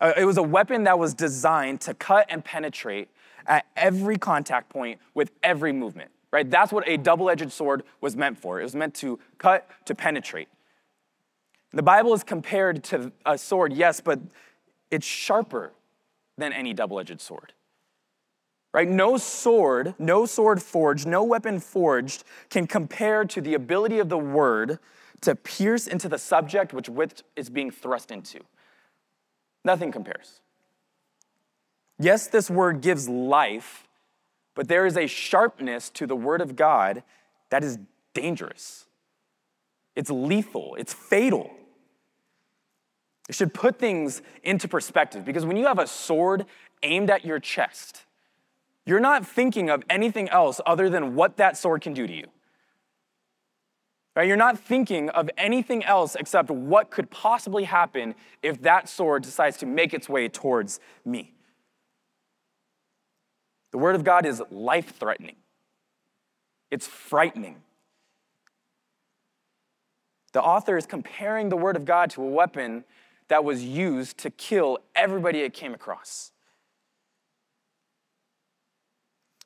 Uh, 0.00 0.12
it 0.16 0.24
was 0.24 0.36
a 0.36 0.42
weapon 0.42 0.84
that 0.84 0.98
was 0.98 1.14
designed 1.14 1.80
to 1.82 1.94
cut 1.94 2.26
and 2.28 2.44
penetrate 2.44 3.08
at 3.46 3.66
every 3.76 4.16
contact 4.16 4.68
point 4.68 5.00
with 5.14 5.32
every 5.42 5.72
movement, 5.72 6.10
right? 6.30 6.50
That's 6.50 6.72
what 6.72 6.88
a 6.88 6.96
double 6.96 7.30
edged 7.30 7.52
sword 7.52 7.82
was 8.00 8.16
meant 8.16 8.38
for. 8.38 8.60
It 8.60 8.64
was 8.64 8.74
meant 8.74 8.94
to 8.96 9.18
cut, 9.38 9.68
to 9.86 9.94
penetrate. 9.94 10.48
The 11.72 11.82
Bible 11.82 12.12
is 12.14 12.22
compared 12.22 12.84
to 12.84 13.12
a 13.24 13.38
sword, 13.38 13.72
yes, 13.72 14.00
but 14.00 14.20
it's 14.90 15.06
sharper 15.06 15.72
than 16.36 16.52
any 16.52 16.74
double 16.74 17.00
edged 17.00 17.20
sword 17.20 17.52
right? 18.72 18.88
No 18.88 19.16
sword, 19.16 19.94
no 19.98 20.26
sword 20.26 20.62
forged, 20.62 21.06
no 21.06 21.22
weapon 21.22 21.60
forged 21.60 22.24
can 22.50 22.66
compare 22.66 23.24
to 23.24 23.40
the 23.40 23.54
ability 23.54 23.98
of 23.98 24.08
the 24.08 24.18
word 24.18 24.78
to 25.20 25.34
pierce 25.34 25.86
into 25.86 26.08
the 26.08 26.18
subject 26.18 26.72
which 26.72 26.88
is 27.36 27.50
being 27.50 27.70
thrust 27.70 28.10
into. 28.10 28.40
Nothing 29.64 29.92
compares. 29.92 30.40
Yes, 31.98 32.26
this 32.26 32.50
word 32.50 32.80
gives 32.80 33.08
life, 33.08 33.86
but 34.54 34.68
there 34.68 34.86
is 34.86 34.96
a 34.96 35.06
sharpness 35.06 35.88
to 35.90 36.06
the 36.06 36.16
word 36.16 36.40
of 36.40 36.56
God 36.56 37.02
that 37.50 37.62
is 37.62 37.78
dangerous. 38.14 38.86
It's 39.94 40.10
lethal, 40.10 40.74
it's 40.78 40.92
fatal. 40.92 41.50
It 43.28 43.36
should 43.36 43.54
put 43.54 43.78
things 43.78 44.20
into 44.42 44.66
perspective 44.66 45.24
because 45.24 45.46
when 45.46 45.56
you 45.56 45.66
have 45.66 45.78
a 45.78 45.86
sword 45.86 46.46
aimed 46.82 47.08
at 47.08 47.24
your 47.24 47.38
chest, 47.38 48.02
you're 48.84 49.00
not 49.00 49.26
thinking 49.26 49.70
of 49.70 49.82
anything 49.88 50.28
else 50.28 50.60
other 50.66 50.90
than 50.90 51.14
what 51.14 51.36
that 51.36 51.56
sword 51.56 51.82
can 51.82 51.94
do 51.94 52.06
to 52.06 52.12
you. 52.12 52.26
Right? 54.14 54.28
You're 54.28 54.36
not 54.36 54.58
thinking 54.58 55.08
of 55.10 55.30
anything 55.38 55.84
else 55.84 56.16
except 56.16 56.50
what 56.50 56.90
could 56.90 57.10
possibly 57.10 57.64
happen 57.64 58.14
if 58.42 58.60
that 58.62 58.88
sword 58.88 59.22
decides 59.22 59.56
to 59.58 59.66
make 59.66 59.94
its 59.94 60.08
way 60.08 60.28
towards 60.28 60.80
me. 61.04 61.32
The 63.70 63.78
Word 63.78 63.94
of 63.94 64.04
God 64.04 64.26
is 64.26 64.42
life 64.50 64.96
threatening, 64.98 65.36
it's 66.70 66.86
frightening. 66.86 67.62
The 70.32 70.42
author 70.42 70.78
is 70.78 70.86
comparing 70.86 71.50
the 71.50 71.58
Word 71.58 71.76
of 71.76 71.84
God 71.84 72.08
to 72.10 72.22
a 72.22 72.26
weapon 72.26 72.84
that 73.28 73.44
was 73.44 73.62
used 73.62 74.16
to 74.18 74.30
kill 74.30 74.78
everybody 74.94 75.40
it 75.40 75.52
came 75.52 75.74
across. 75.74 76.32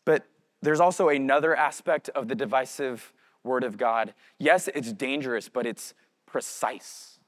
But 0.05 0.25
there's 0.62 0.81
also 0.81 1.09
another 1.09 1.55
aspect 1.55 2.09
of 2.11 2.29
the 2.29 2.35
divisive 2.35 3.12
word 3.45 3.64
of 3.64 3.77
God. 3.77 4.14
Yes, 4.38 4.69
it's 4.69 4.92
dangerous, 4.92 5.49
but 5.49 5.66
it's 5.66 5.95
precise, 6.27 7.19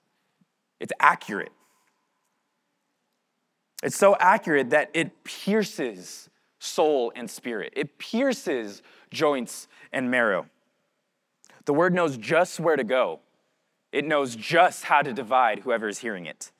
it's 0.80 0.92
accurate. 1.00 1.52
It's 3.82 3.96
so 3.96 4.16
accurate 4.18 4.70
that 4.70 4.90
it 4.92 5.22
pierces 5.22 6.28
soul 6.58 7.12
and 7.14 7.30
spirit, 7.30 7.72
it 7.76 7.98
pierces 7.98 8.82
joints 9.10 9.68
and 9.92 10.10
marrow. 10.10 10.46
The 11.64 11.74
word 11.74 11.94
knows 11.94 12.16
just 12.16 12.58
where 12.58 12.76
to 12.76 12.84
go, 12.84 13.20
it 13.92 14.04
knows 14.04 14.34
just 14.34 14.84
how 14.84 15.02
to 15.02 15.12
divide 15.12 15.60
whoever 15.60 15.88
is 15.88 15.98
hearing 15.98 16.26
it. 16.26 16.50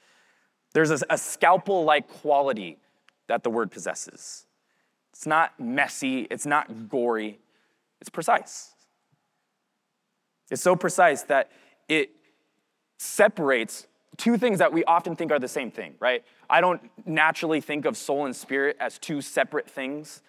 There's 0.75 0.91
a, 0.91 0.99
a 1.11 1.19
scalpel 1.19 1.85
like 1.85 2.09
quality 2.09 2.79
that 3.27 3.43
the 3.43 3.51
word 3.51 3.71
possesses. 3.71 4.47
It's 5.19 5.27
not 5.27 5.59
messy, 5.59 6.29
it's 6.31 6.47
not 6.47 6.89
gory, 6.89 7.41
it's 8.01 8.09
precise. 8.09 8.71
It's 10.49 10.63
so 10.63 10.77
precise 10.77 11.23
that 11.23 11.51
it 11.89 12.11
separates 12.99 13.89
two 14.17 14.39
things 14.39 14.61
that 14.61 14.73
we 14.73 14.85
often 14.85 15.17
think 15.17 15.33
are 15.33 15.41
the 15.41 15.49
same 15.49 15.73
thing, 15.73 15.95
right? 15.99 16.23
I 16.49 16.61
don't 16.61 16.81
naturally 17.05 17.61
think 17.61 17.85
of 17.85 17.97
soul 17.97 18.27
and 18.27 18.37
spirit 18.37 18.77
as 18.79 18.97
two 18.97 19.21
separate 19.21 19.69
things. 19.69 20.23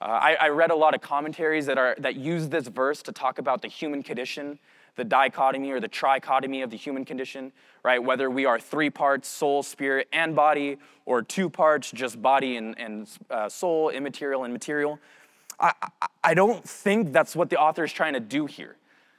Uh, 0.00 0.04
I, 0.04 0.34
I, 0.42 0.48
read 0.50 0.70
a 0.70 0.76
lot 0.76 0.94
of 0.94 1.00
commentaries 1.00 1.66
that, 1.66 1.76
are, 1.76 1.96
that 1.98 2.14
use 2.14 2.48
this 2.48 2.68
verse 2.68 3.02
to 3.02 3.12
talk 3.12 3.40
about 3.40 3.62
the 3.62 3.68
human 3.68 4.00
condition, 4.00 4.60
the 4.96 5.04
dichotomy 5.04 5.70
or 5.70 5.80
the 5.80 5.88
trichotomy 5.88 6.62
of 6.62 6.70
the 6.70 6.76
human 6.76 7.04
condition, 7.04 7.52
right? 7.82 8.02
Whether 8.02 8.30
we 8.30 8.44
are 8.44 8.58
three 8.58 8.90
parts, 8.90 9.28
soul, 9.28 9.62
spirit, 9.62 10.08
and 10.12 10.34
body, 10.34 10.78
or 11.06 11.22
two 11.22 11.48
parts, 11.48 11.90
just 11.90 12.20
body 12.20 12.56
and, 12.56 12.78
and 12.78 13.08
uh, 13.30 13.48
soul, 13.48 13.90
immaterial 13.90 14.44
and 14.44 14.52
material. 14.52 14.98
I, 15.58 15.72
I, 15.82 16.06
I 16.24 16.34
don't 16.34 16.66
think 16.66 17.12
that's 17.12 17.34
what 17.34 17.50
the 17.50 17.58
author 17.58 17.84
is 17.84 17.92
trying 17.92 18.14
to 18.14 18.20
do 18.20 18.46
here. 18.46 18.76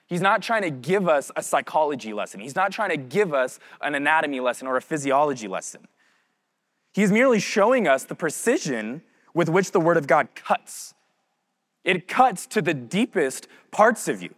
He's 0.08 0.22
not 0.22 0.42
trying 0.42 0.64
to 0.64 0.70
give 0.70 1.08
us 1.08 1.32
a 1.38 1.42
psychology 1.42 2.12
lesson. 2.12 2.42
He's 2.42 2.56
not 2.56 2.72
trying 2.74 2.90
to 2.90 2.98
give 2.98 3.34
us 3.34 3.60
an 3.82 3.96
anatomy 3.96 4.42
lesson 4.42 4.68
or 4.68 4.76
a 4.76 4.82
physiology 4.82 5.48
lesson. 5.48 5.88
He's 6.94 7.12
merely 7.12 7.40
showing 7.40 7.88
us 7.88 8.04
the 8.04 8.16
precision 8.16 9.04
with 9.34 9.48
which 9.48 9.72
the 9.72 9.80
Word 9.80 9.96
of 9.96 10.08
God 10.08 10.28
cuts. 10.36 10.94
It 11.84 12.08
cuts 12.08 12.46
to 12.48 12.62
the 12.62 12.74
deepest 12.74 13.48
parts 13.72 14.08
of 14.08 14.22
you, 14.22 14.36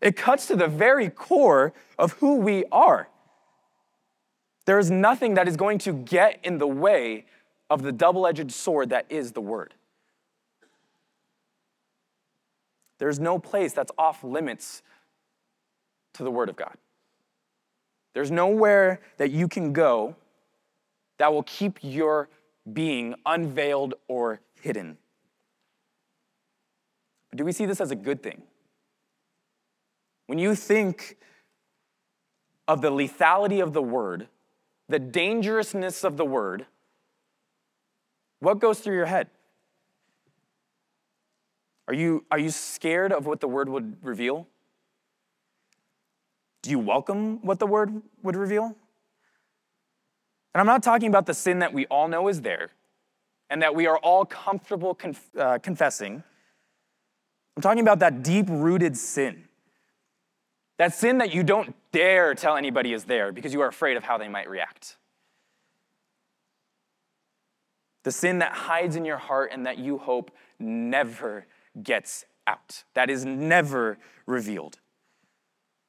it 0.00 0.16
cuts 0.16 0.46
to 0.46 0.56
the 0.56 0.68
very 0.68 1.10
core 1.10 1.72
of 1.98 2.12
who 2.12 2.36
we 2.36 2.64
are. 2.70 3.08
There 4.66 4.78
is 4.78 4.90
nothing 4.90 5.34
that 5.34 5.48
is 5.48 5.56
going 5.56 5.78
to 5.78 5.92
get 5.92 6.40
in 6.42 6.58
the 6.58 6.66
way 6.66 7.24
of 7.70 7.82
the 7.82 7.92
double 7.92 8.26
edged 8.26 8.52
sword 8.52 8.90
that 8.90 9.06
is 9.08 9.32
the 9.32 9.40
Word. 9.40 9.74
There's 12.98 13.18
no 13.18 13.38
place 13.38 13.72
that's 13.72 13.92
off 13.96 14.22
limits 14.22 14.82
to 16.14 16.24
the 16.24 16.30
Word 16.30 16.48
of 16.48 16.56
God. 16.56 16.76
There's 18.14 18.30
nowhere 18.30 19.00
that 19.18 19.30
you 19.30 19.48
can 19.48 19.72
go 19.72 20.16
that 21.18 21.32
will 21.32 21.44
keep 21.44 21.78
your 21.82 22.28
being 22.72 23.14
unveiled 23.24 23.94
or 24.08 24.40
hidden. 24.60 24.98
But 27.30 27.38
do 27.38 27.44
we 27.44 27.52
see 27.52 27.66
this 27.66 27.80
as 27.80 27.90
a 27.90 27.96
good 27.96 28.22
thing? 28.22 28.42
When 30.28 30.38
you 30.38 30.54
think 30.54 31.16
of 32.68 32.82
the 32.82 32.90
lethality 32.90 33.62
of 33.62 33.72
the 33.72 33.80
word, 33.80 34.28
the 34.86 34.98
dangerousness 34.98 36.04
of 36.04 36.18
the 36.18 36.24
word, 36.26 36.66
what 38.40 38.58
goes 38.58 38.80
through 38.80 38.94
your 38.94 39.06
head? 39.06 39.28
Are 41.88 41.94
you, 41.94 42.26
are 42.30 42.38
you 42.38 42.50
scared 42.50 43.10
of 43.10 43.24
what 43.24 43.40
the 43.40 43.48
word 43.48 43.70
would 43.70 43.96
reveal? 44.04 44.46
Do 46.60 46.68
you 46.68 46.78
welcome 46.78 47.40
what 47.40 47.58
the 47.58 47.66
word 47.66 48.02
would 48.22 48.36
reveal? 48.36 48.76
And 50.54 50.60
I'm 50.60 50.66
not 50.66 50.82
talking 50.82 51.08
about 51.08 51.24
the 51.24 51.32
sin 51.32 51.60
that 51.60 51.72
we 51.72 51.86
all 51.86 52.06
know 52.06 52.28
is 52.28 52.42
there 52.42 52.68
and 53.48 53.62
that 53.62 53.74
we 53.74 53.86
are 53.86 53.96
all 53.96 54.26
comfortable 54.26 54.94
conf- 54.94 55.30
uh, 55.38 55.58
confessing. 55.62 56.22
I'm 57.56 57.62
talking 57.62 57.80
about 57.80 58.00
that 58.00 58.22
deep 58.22 58.44
rooted 58.50 58.94
sin. 58.94 59.47
That 60.78 60.94
sin 60.94 61.18
that 61.18 61.34
you 61.34 61.42
don't 61.42 61.74
dare 61.92 62.34
tell 62.34 62.56
anybody 62.56 62.92
is 62.92 63.04
there 63.04 63.32
because 63.32 63.52
you 63.52 63.60
are 63.60 63.68
afraid 63.68 63.96
of 63.96 64.04
how 64.04 64.16
they 64.16 64.28
might 64.28 64.48
react. 64.48 64.96
The 68.04 68.12
sin 68.12 68.38
that 68.38 68.52
hides 68.52 68.96
in 68.96 69.04
your 69.04 69.18
heart 69.18 69.50
and 69.52 69.66
that 69.66 69.78
you 69.78 69.98
hope 69.98 70.30
never 70.58 71.46
gets 71.82 72.24
out, 72.46 72.84
that 72.94 73.10
is 73.10 73.24
never 73.24 73.98
revealed. 74.24 74.78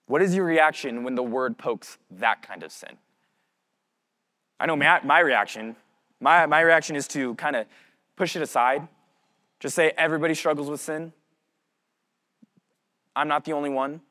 What 0.08 0.22
is 0.24 0.36
your 0.36 0.46
reaction 0.46 1.04
when 1.04 1.16
the 1.16 1.24
word 1.24 1.58
pokes 1.58 2.00
that 2.10 2.42
kind 2.42 2.64
of 2.64 2.72
sin? 2.72 2.98
I 4.60 4.66
know 4.66 4.76
my, 4.76 5.00
my 5.04 5.20
reaction. 5.20 5.76
My, 6.20 6.48
my 6.48 6.62
reaction 6.62 6.96
is 6.96 7.08
to 7.10 7.36
kind 7.36 7.56
of 7.56 7.68
push 8.16 8.36
it 8.36 8.42
aside. 8.42 8.88
Just 9.60 9.76
say, 9.76 9.94
everybody 9.98 10.34
struggles 10.34 10.70
with 10.70 10.82
sin. 10.82 11.14
I'm 13.16 13.28
not 13.28 13.46
the 13.46 13.54
only 13.54 13.70
one. 13.70 14.02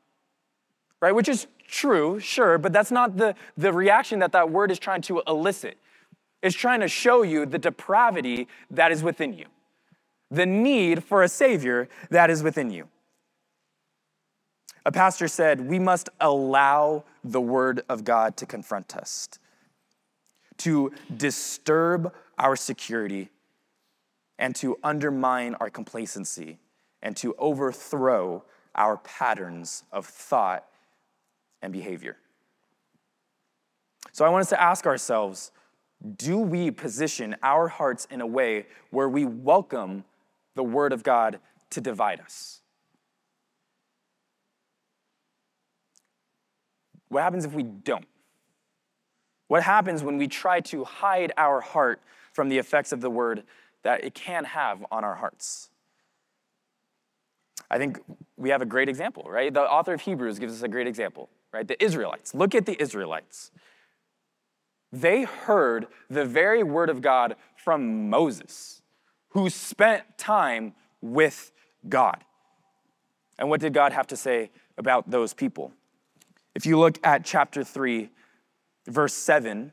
Right? 1.00 1.14
Which 1.14 1.28
is 1.28 1.46
true, 1.66 2.18
sure, 2.18 2.58
but 2.58 2.72
that's 2.72 2.90
not 2.90 3.16
the, 3.16 3.34
the 3.56 3.72
reaction 3.72 4.18
that 4.20 4.32
that 4.32 4.50
word 4.50 4.70
is 4.70 4.78
trying 4.78 5.02
to 5.02 5.22
elicit. 5.26 5.78
It's 6.42 6.56
trying 6.56 6.80
to 6.80 6.88
show 6.88 7.22
you 7.22 7.46
the 7.46 7.58
depravity 7.58 8.48
that 8.70 8.90
is 8.90 9.02
within 9.02 9.32
you, 9.32 9.46
the 10.30 10.46
need 10.46 11.04
for 11.04 11.22
a 11.22 11.28
Savior 11.28 11.88
that 12.11 12.30
is 12.30 12.42
within 12.42 12.70
you. 12.70 12.88
A 14.87 14.92
pastor 14.92 15.28
said, 15.28 15.61
We 15.61 15.78
must 15.78 16.08
allow 16.20 17.04
the 17.22 17.40
Word 17.40 17.82
of 17.88 18.04
God 18.04 18.37
to 18.38 18.46
confront 18.46 18.96
us 18.96 19.28
to 20.58 20.92
disturb 21.16 22.12
our 22.37 22.56
security 22.56 23.30
and 24.38 24.54
to 24.56 24.76
undermine 24.84 25.54
our 25.56 25.70
complacency 25.70 26.58
and 27.02 27.16
to 27.16 27.34
overthrow 27.38 28.44
our 28.74 28.98
patterns 28.98 29.84
of 29.92 30.06
thought 30.06 30.67
and 31.62 31.72
behavior. 31.72 32.16
So 34.12 34.24
I 34.24 34.28
want 34.28 34.42
us 34.42 34.48
to 34.50 34.60
ask 34.60 34.86
ourselves 34.86 35.52
do 36.16 36.38
we 36.38 36.70
position 36.70 37.34
our 37.42 37.66
hearts 37.66 38.06
in 38.10 38.20
a 38.20 38.26
way 38.26 38.66
where 38.90 39.08
we 39.08 39.24
welcome 39.24 40.04
the 40.54 40.62
Word 40.62 40.92
of 40.92 41.02
God 41.02 41.40
to 41.70 41.80
divide 41.80 42.20
us? 42.20 42.60
What 47.08 47.22
happens 47.22 47.44
if 47.44 47.52
we 47.52 47.62
don't? 47.62 48.06
What 49.48 49.62
happens 49.62 50.02
when 50.02 50.18
we 50.18 50.28
try 50.28 50.60
to 50.60 50.84
hide 50.84 51.32
our 51.36 51.60
heart 51.60 52.00
from 52.32 52.48
the 52.48 52.58
effects 52.58 52.92
of 52.92 53.00
the 53.00 53.10
word 53.10 53.44
that 53.82 54.04
it 54.04 54.14
can 54.14 54.44
have 54.44 54.84
on 54.90 55.04
our 55.04 55.14
hearts? 55.14 55.70
I 57.70 57.78
think 57.78 57.98
we 58.36 58.50
have 58.50 58.62
a 58.62 58.66
great 58.66 58.88
example, 58.88 59.24
right? 59.26 59.52
The 59.52 59.62
author 59.62 59.94
of 59.94 60.02
Hebrews 60.02 60.38
gives 60.38 60.54
us 60.54 60.62
a 60.62 60.68
great 60.68 60.86
example, 60.86 61.28
right? 61.52 61.66
The 61.66 61.82
Israelites. 61.82 62.34
Look 62.34 62.54
at 62.54 62.66
the 62.66 62.80
Israelites. 62.80 63.50
They 64.92 65.24
heard 65.24 65.87
the 66.08 66.24
very 66.24 66.62
word 66.62 66.90
of 66.90 67.02
God 67.02 67.37
from 67.56 68.08
Moses, 68.08 68.82
who 69.30 69.50
spent 69.50 70.04
time 70.16 70.74
with 71.00 71.52
God. 71.88 72.24
And 73.38 73.48
what 73.50 73.61
did 73.61 73.72
God 73.74 73.92
have 73.92 74.06
to 74.08 74.16
say 74.16 74.50
about 74.76 75.11
those 75.11 75.34
people? 75.34 75.72
If 76.54 76.66
you 76.66 76.78
look 76.78 76.98
at 77.04 77.24
chapter 77.24 77.62
3, 77.62 78.11
verse 78.87 79.14
7, 79.14 79.72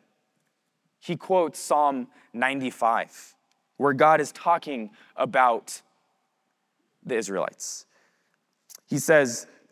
he 1.00 1.16
quotes 1.16 1.60
Psalm 1.60 2.08
95, 2.34 3.36
where 3.78 3.94
God 3.94 4.20
is 4.20 4.32
talking 4.32 4.92
about 5.16 5.82
the 7.04 7.16
Israelites. 7.16 7.86
He 8.88 9.00
says, 9.00 9.48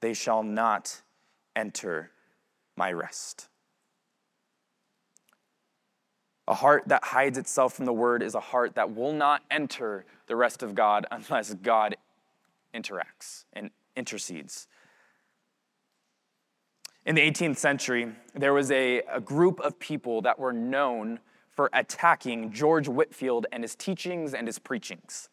they 0.00 0.14
shall 0.14 0.42
not 0.42 1.02
enter 1.56 2.10
my 2.76 2.92
rest. 2.92 3.48
A 6.46 6.54
heart 6.54 6.84
that 6.86 7.04
hides 7.04 7.36
itself 7.36 7.74
from 7.74 7.84
the 7.84 7.92
word 7.92 8.22
is 8.22 8.34
a 8.34 8.40
heart 8.40 8.74
that 8.76 8.94
will 8.94 9.12
not 9.12 9.42
enter 9.50 10.06
the 10.28 10.36
rest 10.36 10.62
of 10.62 10.74
God 10.74 11.06
unless 11.10 11.52
God 11.54 11.96
interacts 12.74 13.44
and 13.52 13.70
intercedes. 13.96 14.66
In 17.04 17.14
the 17.14 17.22
18th 17.22 17.56
century, 17.56 18.12
there 18.34 18.52
was 18.52 18.70
a, 18.70 19.02
a 19.10 19.20
group 19.20 19.60
of 19.60 19.78
people 19.78 20.22
that 20.22 20.38
were 20.38 20.52
known 20.52 21.20
for 21.50 21.70
attacking 21.72 22.52
George 22.52 22.86
Whitefield 22.86 23.46
and 23.50 23.64
his 23.64 23.74
teachings 23.74 24.32
and 24.32 24.46
his 24.46 24.58
preachings. 24.58 25.28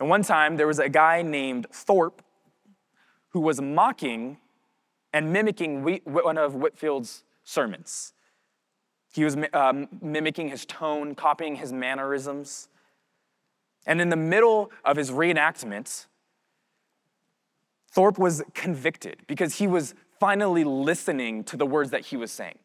And 0.00 0.08
one 0.08 0.22
time, 0.22 0.56
there 0.56 0.66
was 0.66 0.78
a 0.78 0.88
guy 0.88 1.22
named 1.22 1.66
Thorpe 1.70 2.22
who 3.30 3.40
was 3.40 3.60
mocking 3.60 4.38
and 5.12 5.32
mimicking 5.32 5.82
one 6.04 6.38
of 6.38 6.54
Whitefield's 6.54 7.24
sermons. 7.44 8.12
He 9.12 9.24
was 9.24 9.36
um, 9.54 9.88
mimicking 10.02 10.48
his 10.48 10.66
tone, 10.66 11.14
copying 11.14 11.56
his 11.56 11.72
mannerisms. 11.72 12.68
And 13.86 14.00
in 14.00 14.10
the 14.10 14.16
middle 14.16 14.70
of 14.84 14.96
his 14.96 15.10
reenactment, 15.10 16.06
Thorpe 17.90 18.18
was 18.18 18.42
convicted 18.52 19.22
because 19.26 19.56
he 19.56 19.66
was 19.66 19.94
finally 20.20 20.64
listening 20.64 21.44
to 21.44 21.56
the 21.56 21.64
words 21.64 21.90
that 21.90 22.06
he 22.06 22.16
was 22.16 22.30
saying. 22.30 22.58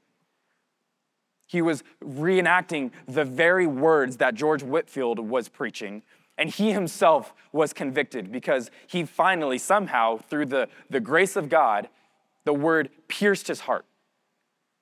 He 1.48 1.62
was 1.62 1.84
reenacting 2.04 2.92
the 3.08 3.24
very 3.24 3.68
words 3.68 4.18
that 4.18 4.36
George 4.36 4.64
Whitefield 4.64 5.20
was 5.20 5.50
preaching, 5.50 6.04
And 6.38 6.50
he 6.50 6.72
himself 6.72 7.34
was 7.52 7.74
convicted 7.74 8.32
because 8.32 8.72
he 8.88 9.04
finally, 9.04 9.58
somehow, 9.58 10.18
through 10.18 10.48
the, 10.48 10.70
the 10.90 11.00
grace 11.00 11.36
of 11.36 11.50
God, 11.50 11.90
the 12.46 12.54
word 12.54 12.90
pierced 13.08 13.48
his 13.48 13.62
heart. 13.62 13.86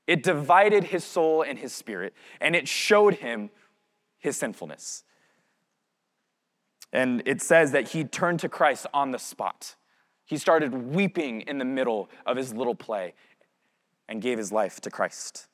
It 0.07 0.23
divided 0.23 0.85
his 0.85 1.03
soul 1.03 1.41
and 1.43 1.59
his 1.59 1.73
spirit, 1.73 2.13
and 2.39 2.55
it 2.55 2.67
showed 2.67 3.15
him 3.15 3.49
his 4.17 4.37
sinfulness. 4.37 5.03
And 6.91 7.21
it 7.25 7.41
says 7.41 7.71
that 7.73 7.89
he 7.89 8.03
turned 8.03 8.39
to 8.39 8.49
Christ 8.49 8.87
on 8.93 9.11
the 9.11 9.19
spot. 9.19 9.75
He 10.25 10.37
started 10.37 10.73
weeping 10.73 11.41
in 11.41 11.57
the 11.57 11.65
middle 11.65 12.09
of 12.25 12.37
his 12.37 12.53
little 12.53 12.75
play 12.75 13.13
and 14.07 14.21
gave 14.21 14.37
his 14.37 14.51
life 14.51 14.81
to 14.81 14.89
Christ. 14.89 15.47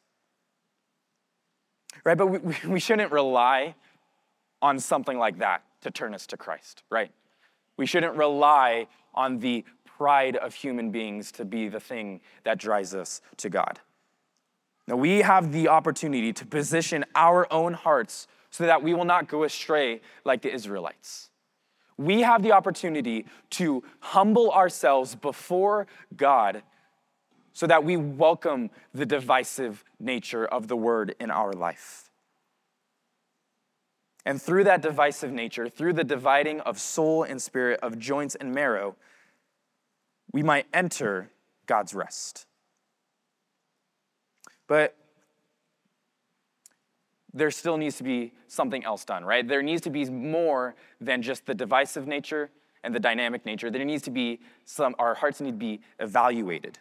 Right? 2.04 2.18
But 2.18 2.28
we, 2.28 2.56
we 2.68 2.80
shouldn't 2.80 3.12
rely 3.12 3.76
on 4.62 4.80
something 4.80 5.18
like 5.18 5.40
that 5.40 5.64
to 5.86 5.92
turn 5.92 6.16
us 6.16 6.26
to 6.26 6.36
Christ, 6.36 6.82
right? 6.90 7.12
We 7.78 7.86
shouldn't 7.86 8.16
rely 8.16 8.88
on 9.14 9.38
the 9.38 9.64
pride 9.86 10.36
of 10.36 10.56
human 10.56 10.90
beings 10.90 11.32
to 11.34 11.46
be 11.46 11.70
the 11.70 11.80
thing 11.80 12.22
that 12.44 12.58
drives 12.58 12.96
us 12.96 13.22
to 13.38 13.50
God. 13.50 13.80
Now, 14.88 14.96
we 14.96 15.20
have 15.20 15.52
the 15.52 15.68
opportunity 15.68 16.34
to 16.34 16.46
position 16.46 17.06
our 17.14 17.52
own 17.54 17.74
hearts 17.74 18.28
so 18.50 18.66
that 18.66 18.82
we 18.82 18.96
will 18.96 19.06
not 19.06 19.28
go 19.28 19.44
astray 19.44 20.02
like 20.24 20.42
the 20.42 20.52
Israelites. 20.52 21.30
We 21.98 22.22
have 22.22 22.42
the 22.42 22.54
opportunity 22.54 23.28
to 23.52 23.84
humble 24.00 24.52
ourselves 24.52 25.14
before 25.14 25.86
God 26.18 26.64
so 27.54 27.68
that 27.68 27.84
we 27.84 27.96
welcome 27.96 28.72
the 28.92 29.06
divisive 29.06 29.84
nature 30.00 30.46
of 30.46 30.68
the 30.68 30.76
word 30.76 31.16
in 31.20 31.30
our 31.30 31.54
life. 31.54 32.05
And 34.26 34.42
through 34.42 34.64
that 34.64 34.82
divisive 34.82 35.32
nature, 35.32 35.70
through 35.70 35.94
the 35.94 36.04
dividing 36.04 36.60
of 36.62 36.80
soul 36.80 37.24
and 37.24 37.40
spirit, 37.42 37.80
of 37.82 38.00
joints 38.00 38.36
and 38.36 38.54
marrow, 38.54 38.96
we 40.32 40.42
might 40.42 40.66
enter 40.74 41.30
God's 41.68 41.94
rest. 41.94 42.48
But 44.68 44.96
there 47.34 47.52
still 47.52 47.78
needs 47.78 47.98
to 47.98 48.04
be 48.04 48.34
something 48.48 48.84
else 48.84 49.06
done, 49.06 49.24
right? 49.24 49.48
There 49.48 49.62
needs 49.62 49.82
to 49.82 49.90
be 49.90 50.06
more 50.06 50.74
than 51.00 51.22
just 51.22 51.46
the 51.46 51.54
divisive 51.54 52.08
nature 52.08 52.50
and 52.84 52.96
the 52.96 53.00
dynamic 53.00 53.46
nature. 53.46 53.70
There 53.70 53.84
needs 53.86 54.04
to 54.04 54.12
be 54.12 54.40
some, 54.64 54.96
our 54.98 55.14
hearts 55.14 55.42
need 55.42 55.52
to 55.52 55.58
be 55.58 55.82
evaluated. 56.00 56.80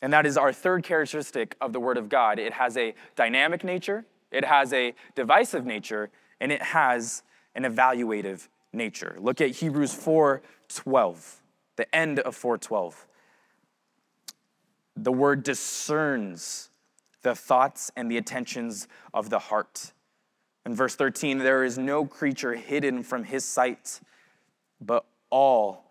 And 0.00 0.12
that 0.12 0.26
is 0.26 0.36
our 0.36 0.52
third 0.52 0.84
characteristic 0.84 1.56
of 1.60 1.72
the 1.72 1.80
Word 1.80 1.98
of 1.98 2.08
God. 2.08 2.38
It 2.38 2.52
has 2.52 2.76
a 2.76 2.94
dynamic 3.16 3.64
nature, 3.64 4.06
it 4.30 4.44
has 4.44 4.72
a 4.72 4.94
divisive 5.14 5.66
nature, 5.66 6.10
and 6.40 6.52
it 6.52 6.62
has 6.62 7.22
an 7.54 7.64
evaluative 7.64 8.48
nature. 8.72 9.16
Look 9.18 9.40
at 9.40 9.50
Hebrews 9.50 9.94
4:12, 9.94 11.42
the 11.76 11.94
end 11.94 12.18
of 12.20 12.36
4:12. 12.36 13.06
The 14.96 15.12
word 15.12 15.42
discerns 15.42 16.70
the 17.22 17.34
thoughts 17.34 17.90
and 17.96 18.10
the 18.10 18.16
attentions 18.16 18.88
of 19.12 19.30
the 19.30 19.38
heart. 19.38 19.92
In 20.64 20.74
verse 20.74 20.96
13, 20.96 21.38
there 21.38 21.64
is 21.64 21.78
no 21.78 22.04
creature 22.04 22.54
hidden 22.54 23.02
from 23.02 23.24
his 23.24 23.44
sight, 23.44 24.00
but 24.80 25.06
all 25.30 25.90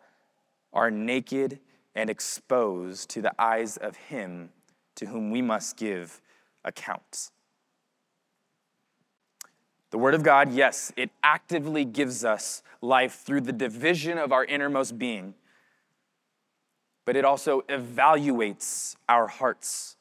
are 0.74 0.92
naked 0.92 1.60
and 1.96 2.10
exposed 2.10 3.10
to 3.10 3.22
the 3.22 3.34
eyes 3.42 3.78
of 3.78 3.96
him 3.96 4.52
to 4.96 5.08
whom 5.08 5.32
we 5.32 5.42
must 5.42 5.78
give 5.78 6.22
account. 6.64 7.32
The 9.90 9.98
Word 9.98 10.14
of 10.14 10.24
God, 10.24 10.52
yes, 10.52 10.92
it 10.98 11.12
actively 11.24 11.86
gives 11.86 12.26
us 12.26 12.62
life 12.82 13.22
through 13.26 13.42
the 13.42 13.54
division 13.54 14.18
of 14.18 14.32
our 14.32 14.44
innermost 14.44 14.98
being, 14.98 15.34
but 17.06 17.16
it 17.16 17.24
also 17.24 17.62
evaluates 17.70 18.96
our 19.08 19.28
hearts 19.28 19.96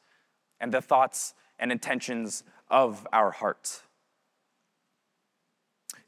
and 0.59 0.73
the 0.73 0.81
thoughts 0.81 1.33
and 1.57 1.71
intentions 1.71 2.43
of 2.69 3.07
our 3.13 3.31
heart. 3.31 3.81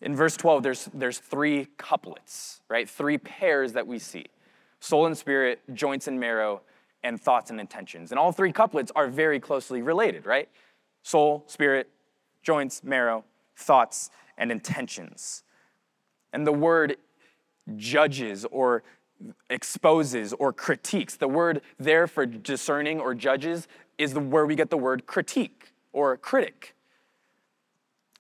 In 0.01 0.15
verse 0.15 0.35
12, 0.35 0.63
there's, 0.63 0.89
there's 0.93 1.19
three 1.19 1.67
couplets, 1.77 2.61
right? 2.69 2.89
Three 2.89 3.17
pairs 3.17 3.73
that 3.73 3.87
we 3.87 3.99
see 3.99 4.25
soul 4.81 5.05
and 5.05 5.17
spirit, 5.17 5.59
joints 5.73 6.07
and 6.07 6.19
marrow, 6.19 6.61
and 7.03 7.19
thoughts 7.19 7.49
and 7.49 7.59
intentions. 7.59 8.11
And 8.11 8.19
all 8.19 8.31
three 8.31 8.51
couplets 8.51 8.91
are 8.95 9.07
very 9.07 9.39
closely 9.39 9.81
related, 9.81 10.25
right? 10.25 10.49
Soul, 11.03 11.43
spirit, 11.47 11.89
joints, 12.43 12.81
marrow, 12.83 13.25
thoughts, 13.59 14.09
and 14.37 14.51
intentions. 14.51 15.43
And 16.33 16.47
the 16.47 16.53
word 16.53 16.95
judges 17.75 18.45
or 18.45 18.83
exposes 19.49 20.33
or 20.33 20.53
critiques. 20.53 21.17
The 21.17 21.27
word 21.27 21.61
there 21.77 22.07
for 22.07 22.25
discerning 22.25 22.99
or 22.99 23.13
judges 23.13 23.67
is 23.97 24.13
the, 24.13 24.21
where 24.21 24.45
we 24.45 24.55
get 24.55 24.69
the 24.69 24.77
word 24.77 25.05
critique 25.05 25.73
or 25.91 26.15
critic. 26.17 26.73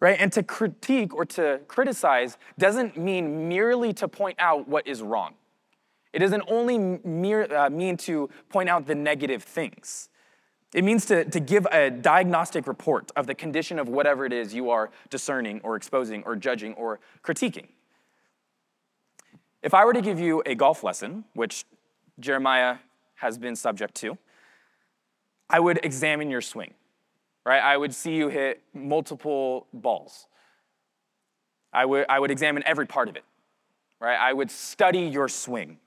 Right? 0.01 0.17
And 0.19 0.31
to 0.33 0.43
critique 0.43 1.13
or 1.13 1.25
to 1.25 1.61
criticize 1.67 2.37
doesn't 2.57 2.97
mean 2.97 3.47
merely 3.47 3.93
to 3.93 4.07
point 4.07 4.37
out 4.39 4.67
what 4.67 4.87
is 4.87 5.01
wrong. 5.01 5.35
It 6.11 6.19
doesn't 6.19 6.43
only 6.47 6.77
mere, 6.77 7.53
uh, 7.53 7.69
mean 7.69 7.95
to 7.97 8.29
point 8.49 8.69
out 8.69 8.87
the 8.87 8.95
negative 8.95 9.43
things. 9.43 10.09
It 10.73 10.83
means 10.83 11.05
to, 11.07 11.25
to 11.25 11.39
give 11.39 11.65
a 11.71 11.89
diagnostic 11.89 12.67
report 12.67 13.11
of 13.15 13.25
the 13.25 13.33
condition 13.33 13.79
of 13.79 13.89
whatever 13.89 14.25
it 14.25 14.33
is 14.33 14.53
you 14.53 14.69
are 14.69 14.91
discerning 15.09 15.61
or 15.63 15.75
exposing 15.75 16.23
or 16.23 16.35
judging 16.35 16.73
or 16.75 16.99
critiquing. 17.23 17.67
If 19.63 19.73
I 19.73 19.83
were 19.83 19.93
to 19.93 20.01
give 20.01 20.19
you 20.19 20.43
a 20.45 20.55
golf 20.55 20.83
lesson, 20.83 21.25
which 21.33 21.65
Jeremiah 22.19 22.77
has 23.15 23.37
been 23.37 23.55
subject 23.55 23.95
to, 23.95 24.17
I 25.49 25.59
would 25.59 25.79
examine 25.83 26.29
your 26.29 26.41
swing, 26.41 26.73
right? 27.45 27.61
I 27.61 27.75
would 27.75 27.93
see 27.93 28.15
you 28.15 28.29
hit 28.29 28.61
multiple 28.73 29.65
balls. 29.73 30.27
I 31.73 31.85
would, 31.85 32.05
I 32.07 32.19
would 32.19 32.29
examine 32.29 32.63
every 32.65 32.85
part 32.85 33.09
of 33.09 33.15
it, 33.15 33.23
right? 33.99 34.17
I 34.17 34.33
would 34.33 34.51
study 34.51 35.01
your 35.01 35.27
swing. 35.27 35.79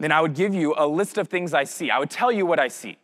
Then 0.00 0.12
I 0.12 0.22
would 0.22 0.34
give 0.34 0.54
you 0.54 0.74
a 0.78 0.86
list 0.86 1.18
of 1.18 1.28
things 1.28 1.52
I 1.52 1.64
see. 1.64 1.90
I 1.90 1.98
would 1.98 2.10
tell 2.10 2.32
you 2.32 2.46
what 2.46 2.58
I 2.58 2.68
see. 2.68 2.96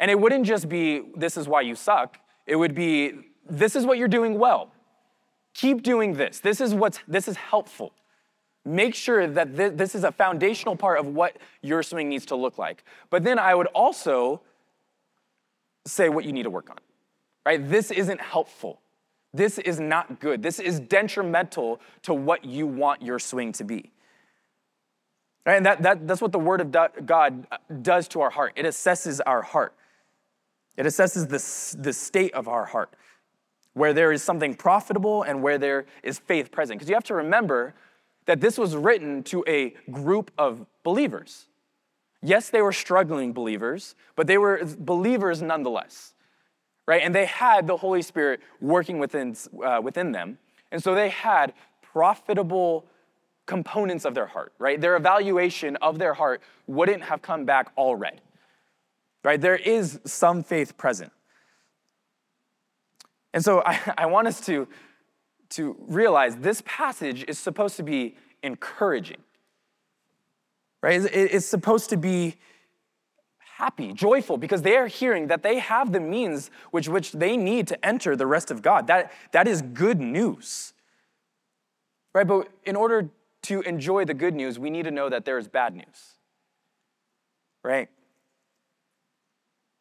And 0.00 0.10
it 0.10 0.18
wouldn't 0.18 0.46
just 0.46 0.68
be, 0.68 1.02
this 1.14 1.36
is 1.36 1.46
why 1.46 1.60
you 1.60 1.76
suck. 1.76 2.18
It 2.46 2.56
would 2.56 2.74
be, 2.74 3.12
this 3.48 3.76
is 3.76 3.84
what 3.84 3.98
you're 3.98 4.08
doing 4.08 4.38
well. 4.38 4.72
Keep 5.52 5.82
doing 5.82 6.14
this. 6.14 6.40
This 6.40 6.60
is 6.60 6.74
what's, 6.74 6.98
this 7.06 7.28
is 7.28 7.36
helpful. 7.36 7.92
Make 8.64 8.94
sure 8.94 9.26
that 9.26 9.56
th- 9.56 9.74
this 9.74 9.94
is 9.94 10.04
a 10.04 10.10
foundational 10.10 10.74
part 10.74 10.98
of 10.98 11.06
what 11.08 11.36
your 11.60 11.82
swing 11.82 12.08
needs 12.08 12.24
to 12.26 12.34
look 12.34 12.56
like. 12.56 12.82
But 13.10 13.24
then 13.24 13.38
I 13.38 13.54
would 13.54 13.66
also 13.68 14.40
say 15.86 16.08
what 16.08 16.24
you 16.24 16.32
need 16.32 16.44
to 16.44 16.50
work 16.50 16.70
on, 16.70 16.78
right? 17.44 17.68
This 17.68 17.90
isn't 17.90 18.20
helpful. 18.20 18.80
This 19.34 19.58
is 19.58 19.78
not 19.80 20.18
good. 20.18 20.42
This 20.42 20.58
is 20.58 20.80
detrimental 20.80 21.80
to 22.02 22.14
what 22.14 22.44
you 22.44 22.66
want 22.66 23.02
your 23.02 23.18
swing 23.18 23.52
to 23.52 23.64
be. 23.64 23.92
Right? 25.44 25.56
And 25.56 25.66
that, 25.66 25.82
that, 25.82 26.08
that's 26.08 26.20
what 26.22 26.32
the 26.32 26.38
Word 26.38 26.60
of 26.60 26.70
God 27.06 27.46
uh, 27.50 27.58
does 27.82 28.08
to 28.08 28.22
our 28.22 28.30
heart. 28.30 28.52
It 28.56 28.64
assesses 28.64 29.20
our 29.26 29.42
heart. 29.42 29.74
It 30.80 30.86
assesses 30.86 31.28
the, 31.28 31.82
the 31.82 31.92
state 31.92 32.32
of 32.32 32.48
our 32.48 32.64
heart, 32.64 32.94
where 33.74 33.92
there 33.92 34.12
is 34.12 34.22
something 34.22 34.54
profitable 34.54 35.24
and 35.24 35.42
where 35.42 35.58
there 35.58 35.84
is 36.02 36.18
faith 36.18 36.50
present. 36.50 36.78
Because 36.78 36.88
you 36.88 36.94
have 36.94 37.04
to 37.04 37.14
remember 37.16 37.74
that 38.24 38.40
this 38.40 38.56
was 38.56 38.74
written 38.74 39.22
to 39.24 39.44
a 39.46 39.74
group 39.90 40.30
of 40.38 40.64
believers. 40.82 41.48
Yes, 42.22 42.48
they 42.48 42.62
were 42.62 42.72
struggling 42.72 43.34
believers, 43.34 43.94
but 44.16 44.26
they 44.26 44.38
were 44.38 44.62
believers 44.78 45.42
nonetheless, 45.42 46.14
right? 46.86 47.02
And 47.02 47.14
they 47.14 47.26
had 47.26 47.66
the 47.66 47.76
Holy 47.76 48.00
Spirit 48.00 48.40
working 48.58 48.98
within, 48.98 49.36
uh, 49.62 49.82
within 49.82 50.12
them. 50.12 50.38
And 50.72 50.82
so 50.82 50.94
they 50.94 51.10
had 51.10 51.52
profitable 51.82 52.86
components 53.44 54.06
of 54.06 54.14
their 54.14 54.28
heart, 54.28 54.54
right? 54.58 54.80
Their 54.80 54.96
evaluation 54.96 55.76
of 55.76 55.98
their 55.98 56.14
heart 56.14 56.40
wouldn't 56.66 57.02
have 57.02 57.20
come 57.20 57.44
back 57.44 57.70
all 57.76 57.96
red 57.96 58.22
right? 59.24 59.40
There 59.40 59.56
is 59.56 60.00
some 60.04 60.42
faith 60.42 60.76
present. 60.76 61.12
And 63.32 63.44
so 63.44 63.62
I, 63.64 63.78
I 63.98 64.06
want 64.06 64.28
us 64.28 64.40
to, 64.46 64.68
to 65.50 65.76
realize 65.80 66.36
this 66.36 66.62
passage 66.64 67.24
is 67.28 67.38
supposed 67.38 67.76
to 67.76 67.82
be 67.82 68.16
encouraging, 68.42 69.18
right? 70.82 71.00
It's 71.12 71.46
supposed 71.46 71.90
to 71.90 71.96
be 71.96 72.36
happy, 73.38 73.92
joyful, 73.92 74.38
because 74.38 74.62
they 74.62 74.76
are 74.76 74.86
hearing 74.86 75.26
that 75.26 75.42
they 75.42 75.58
have 75.58 75.92
the 75.92 76.00
means 76.00 76.50
which, 76.70 76.88
which 76.88 77.12
they 77.12 77.36
need 77.36 77.68
to 77.68 77.86
enter 77.86 78.16
the 78.16 78.26
rest 78.26 78.50
of 78.50 78.62
God. 78.62 78.86
That, 78.86 79.12
that 79.32 79.46
is 79.46 79.60
good 79.60 80.00
news, 80.00 80.72
right? 82.14 82.26
But 82.26 82.48
in 82.64 82.74
order 82.74 83.10
to 83.42 83.60
enjoy 83.62 84.06
the 84.06 84.14
good 84.14 84.34
news, 84.34 84.58
we 84.58 84.70
need 84.70 84.84
to 84.84 84.90
know 84.90 85.10
that 85.10 85.26
there 85.26 85.36
is 85.36 85.46
bad 85.46 85.74
news, 85.74 86.14
right? 87.62 87.90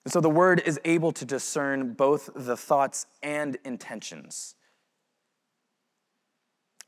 And 0.10 0.14
so 0.14 0.22
the 0.22 0.30
word 0.30 0.64
is 0.66 0.80
able 0.86 1.12
to 1.12 1.24
discern 1.24 1.94
both 1.94 2.32
the 2.36 2.58
thoughts 2.58 3.06
and 3.22 3.60
intentions. 3.64 4.56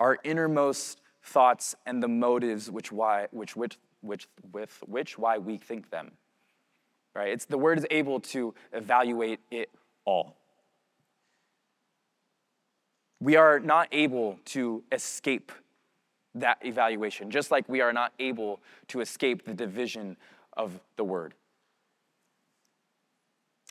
our 0.02 0.18
innermost 0.24 1.00
thoughts 1.24 1.76
and 1.86 2.02
the 2.02 2.08
motives 2.08 2.70
which 2.72 2.92
why 2.92 3.28
which 3.32 3.56
which 3.56 3.78
which 4.02 4.28
with 4.52 4.84
which 4.88 5.18
why 5.18 5.38
we 5.38 5.58
think 5.58 5.92
them. 5.92 6.12
Right? 7.16 7.30
It's 7.30 7.46
the 7.46 7.60
word 7.60 7.78
is 7.78 7.86
able 7.92 8.20
to 8.22 8.56
evaluate 8.74 9.40
it 9.52 9.70
all. 10.04 10.36
We 13.20 13.36
are 13.36 13.60
not 13.60 13.88
able 13.92 14.40
to 14.46 14.84
escape 14.92 15.52
that 16.34 16.58
evaluation, 16.62 17.30
just 17.30 17.52
like 17.52 17.70
we 17.70 17.82
are 17.82 17.94
not 17.94 18.14
able 18.18 18.60
to 18.88 19.02
escape 19.02 19.46
the 19.46 19.54
division 19.54 20.18
of 20.58 20.80
the 20.96 21.04
word. 21.04 21.36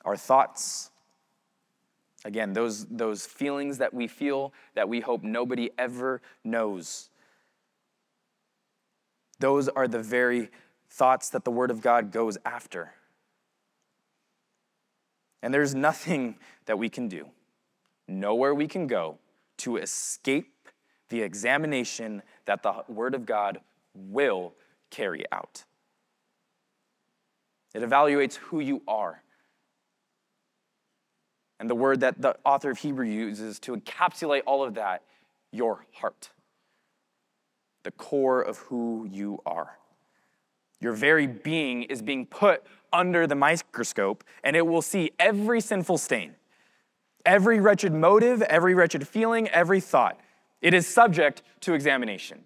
Our 0.05 0.17
thoughts, 0.17 0.91
again, 2.25 2.53
those, 2.53 2.87
those 2.87 3.27
feelings 3.27 3.79
that 3.79 3.93
we 3.93 4.07
feel 4.07 4.53
that 4.75 4.89
we 4.89 5.01
hope 5.01 5.23
nobody 5.23 5.71
ever 5.79 6.21
knows, 6.45 7.11
those 9.39 9.69
are 9.69 9.89
the 9.89 10.03
very 10.03 10.51
thoughts 10.89 11.31
that 11.31 11.45
the 11.45 11.51
Word 11.51 11.71
of 11.71 11.81
God 11.81 12.13
goes 12.13 12.37
after. 12.45 12.93
And 15.43 15.55
there's 15.55 15.75
nothing 15.75 16.37
that 16.67 16.79
we 16.79 16.89
can 16.89 17.09
do, 17.09 17.27
nowhere 18.07 18.55
we 18.55 18.69
can 18.69 18.87
go 18.87 19.19
to 19.59 19.77
escape 19.77 20.69
the 21.09 21.23
examination 21.23 22.23
that 22.45 22.63
the 22.63 22.85
Word 22.89 23.15
of 23.15 23.27
God 23.27 23.61
will 23.95 24.55
carry 24.91 25.25
out. 25.33 25.65
It 27.75 27.83
evaluates 27.83 28.35
who 28.37 28.61
you 28.61 28.83
are. 28.89 29.23
And 31.61 31.69
the 31.69 31.75
word 31.75 32.01
that 32.01 32.21
the 32.21 32.37
author 32.45 32.71
of 32.71 32.79
Hebrew 32.79 33.05
uses 33.05 33.61
to 33.61 33.77
encapsulate 33.77 34.43
all 34.47 34.65
of 34.65 34.75
that, 34.75 35.03
your 35.53 35.85
heart, 35.93 36.31
the 37.83 37.91
core 37.91 38.41
of 38.41 38.57
who 38.59 39.07
you 39.11 39.41
are. 39.45 39.77
Your 40.81 40.95
very 40.95 41.27
being 41.27 41.83
is 41.83 42.01
being 42.01 42.25
put 42.25 42.65
under 42.95 43.27
the 43.27 43.35
microscope, 43.35 44.25
and 44.43 44.57
it 44.57 44.67
will 44.67 44.81
see 44.81 45.11
every 45.19 45.61
sinful 45.61 45.99
stain, 45.99 46.35
every 47.27 47.61
wretched 47.61 47.93
motive, 47.93 48.41
every 48.41 48.73
wretched 48.73 49.07
feeling, 49.07 49.47
every 49.49 49.83
thought. 49.83 50.19
It 50.63 50.73
is 50.73 50.87
subject 50.87 51.43
to 51.61 51.75
examination. 51.75 52.45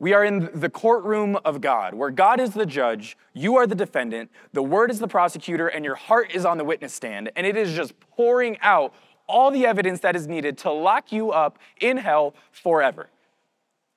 We 0.00 0.12
are 0.12 0.24
in 0.24 0.50
the 0.54 0.70
courtroom 0.70 1.38
of 1.44 1.60
God, 1.60 1.94
where 1.94 2.10
God 2.10 2.38
is 2.38 2.50
the 2.54 2.66
judge, 2.66 3.16
you 3.32 3.56
are 3.56 3.66
the 3.66 3.74
defendant, 3.74 4.30
the 4.52 4.62
word 4.62 4.90
is 4.90 5.00
the 5.00 5.08
prosecutor, 5.08 5.66
and 5.66 5.84
your 5.84 5.96
heart 5.96 6.30
is 6.32 6.44
on 6.44 6.56
the 6.56 6.64
witness 6.64 6.94
stand, 6.94 7.32
and 7.34 7.44
it 7.44 7.56
is 7.56 7.74
just 7.74 7.98
pouring 8.00 8.58
out 8.60 8.94
all 9.26 9.50
the 9.50 9.66
evidence 9.66 10.00
that 10.00 10.14
is 10.14 10.28
needed 10.28 10.56
to 10.58 10.70
lock 10.70 11.10
you 11.10 11.32
up 11.32 11.58
in 11.80 11.96
hell 11.96 12.34
forever. 12.52 13.10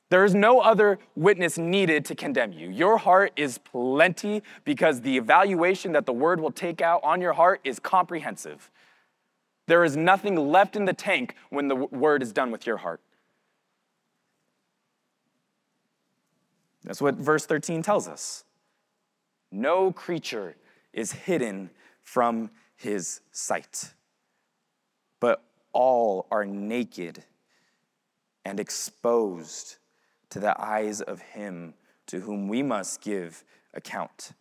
There 0.09 0.25
is 0.25 0.35
no 0.35 0.59
other 0.59 0.99
witness 1.15 1.57
needed 1.57 2.03
to 2.05 2.15
condemn 2.15 2.51
you. 2.51 2.69
Your 2.69 2.97
heart 2.97 3.31
is 3.37 3.59
plenty 3.59 4.43
because 4.65 5.01
the 5.01 5.15
evaluation 5.15 5.93
that 5.93 6.05
the 6.05 6.13
word 6.13 6.41
will 6.41 6.51
take 6.51 6.81
out 6.81 6.99
on 7.03 7.21
your 7.21 7.31
heart 7.31 7.61
is 7.63 7.79
comprehensive. 7.79 8.69
There 9.67 9.85
is 9.85 9.95
nothing 9.95 10.35
left 10.35 10.75
in 10.75 10.83
the 10.83 10.93
tank 10.93 11.35
when 11.49 11.69
the 11.69 11.75
word 11.75 12.21
is 12.23 12.33
done 12.33 12.51
with 12.51 12.67
your 12.67 12.77
heart. 12.77 12.99
That's 16.83 17.01
what 17.01 17.15
verse 17.15 17.45
13 17.45 17.83
tells 17.83 18.07
us. 18.07 18.43
No 19.51 19.91
creature 19.91 20.55
is 20.93 21.11
hidden 21.11 21.69
from 22.01 22.49
his 22.75 23.21
sight, 23.31 23.93
but 25.19 25.43
all 25.73 26.27
are 26.31 26.45
naked 26.45 27.23
and 28.43 28.59
exposed 28.59 29.77
to 30.29 30.39
the 30.39 30.59
eyes 30.59 31.01
of 31.01 31.21
him 31.21 31.73
to 32.07 32.21
whom 32.21 32.47
we 32.47 32.63
must 32.63 33.01
give 33.01 33.43
account. 33.73 34.31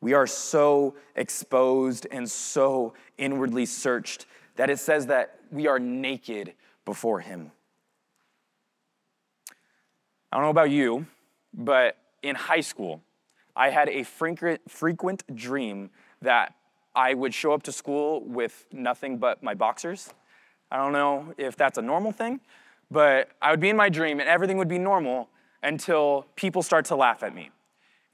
We 0.00 0.14
are 0.14 0.26
so 0.26 0.96
exposed 1.16 2.06
and 2.10 2.30
so 2.30 2.94
inwardly 3.18 3.66
searched 3.66 4.26
that 4.56 4.70
it 4.70 4.78
says 4.78 5.06
that 5.06 5.38
we 5.50 5.66
are 5.66 5.78
naked 5.78 6.54
before 6.84 7.20
him. 7.20 7.52
I 10.34 10.38
don't 10.38 10.46
know 10.46 10.50
about 10.50 10.72
you, 10.72 11.06
but 11.52 11.96
in 12.24 12.34
high 12.34 12.60
school, 12.60 13.00
I 13.54 13.70
had 13.70 13.88
a 13.88 14.02
frequent, 14.02 15.36
dream 15.36 15.90
that 16.22 16.54
I 16.92 17.14
would 17.14 17.32
show 17.32 17.52
up 17.52 17.62
to 17.62 17.72
school 17.72 18.20
with 18.24 18.66
nothing 18.72 19.18
but 19.18 19.44
my 19.44 19.54
boxers. 19.54 20.12
I 20.72 20.78
don't 20.78 20.92
know 20.92 21.32
if 21.38 21.54
that's 21.54 21.78
a 21.78 21.82
normal 21.82 22.10
thing, 22.10 22.40
but 22.90 23.30
I 23.40 23.52
would 23.52 23.60
be 23.60 23.68
in 23.68 23.76
my 23.76 23.88
dream 23.88 24.18
and 24.18 24.28
everything 24.28 24.58
would 24.58 24.66
be 24.66 24.76
normal 24.76 25.28
until 25.62 26.26
people 26.34 26.64
start 26.64 26.86
to 26.86 26.96
laugh 26.96 27.22
at 27.22 27.32
me. 27.32 27.50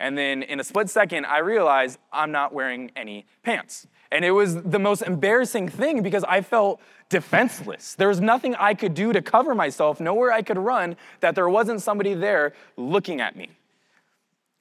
And 0.00 0.16
then 0.16 0.42
in 0.42 0.58
a 0.58 0.64
split 0.64 0.88
second, 0.88 1.26
I 1.26 1.38
realized 1.38 1.98
I'm 2.10 2.32
not 2.32 2.54
wearing 2.54 2.90
any 2.96 3.26
pants. 3.42 3.86
And 4.10 4.24
it 4.24 4.30
was 4.30 4.60
the 4.62 4.78
most 4.78 5.02
embarrassing 5.02 5.68
thing 5.68 6.02
because 6.02 6.24
I 6.24 6.40
felt 6.40 6.80
defenseless. 7.10 7.94
There 7.96 8.08
was 8.08 8.18
nothing 8.18 8.54
I 8.54 8.72
could 8.72 8.94
do 8.94 9.12
to 9.12 9.20
cover 9.20 9.54
myself, 9.54 10.00
nowhere 10.00 10.32
I 10.32 10.40
could 10.40 10.56
run 10.56 10.96
that 11.20 11.34
there 11.34 11.48
wasn't 11.50 11.82
somebody 11.82 12.14
there 12.14 12.54
looking 12.78 13.20
at 13.20 13.36
me. 13.36 13.50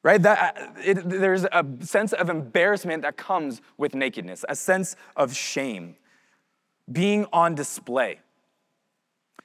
Right? 0.04 0.22
That, 0.22 0.58
uh, 0.58 0.82
it, 0.84 1.10
there's 1.10 1.46
a 1.46 1.66
sense 1.82 2.12
of 2.12 2.30
embarrassment 2.30 3.04
that 3.04 3.16
comes 3.16 3.62
with 3.78 3.96
nakedness, 3.96 4.44
a 4.50 4.56
sense 4.56 4.98
of 5.16 5.34
shame, 5.34 5.96
being 6.92 7.26
on 7.32 7.56
display. 7.56 8.20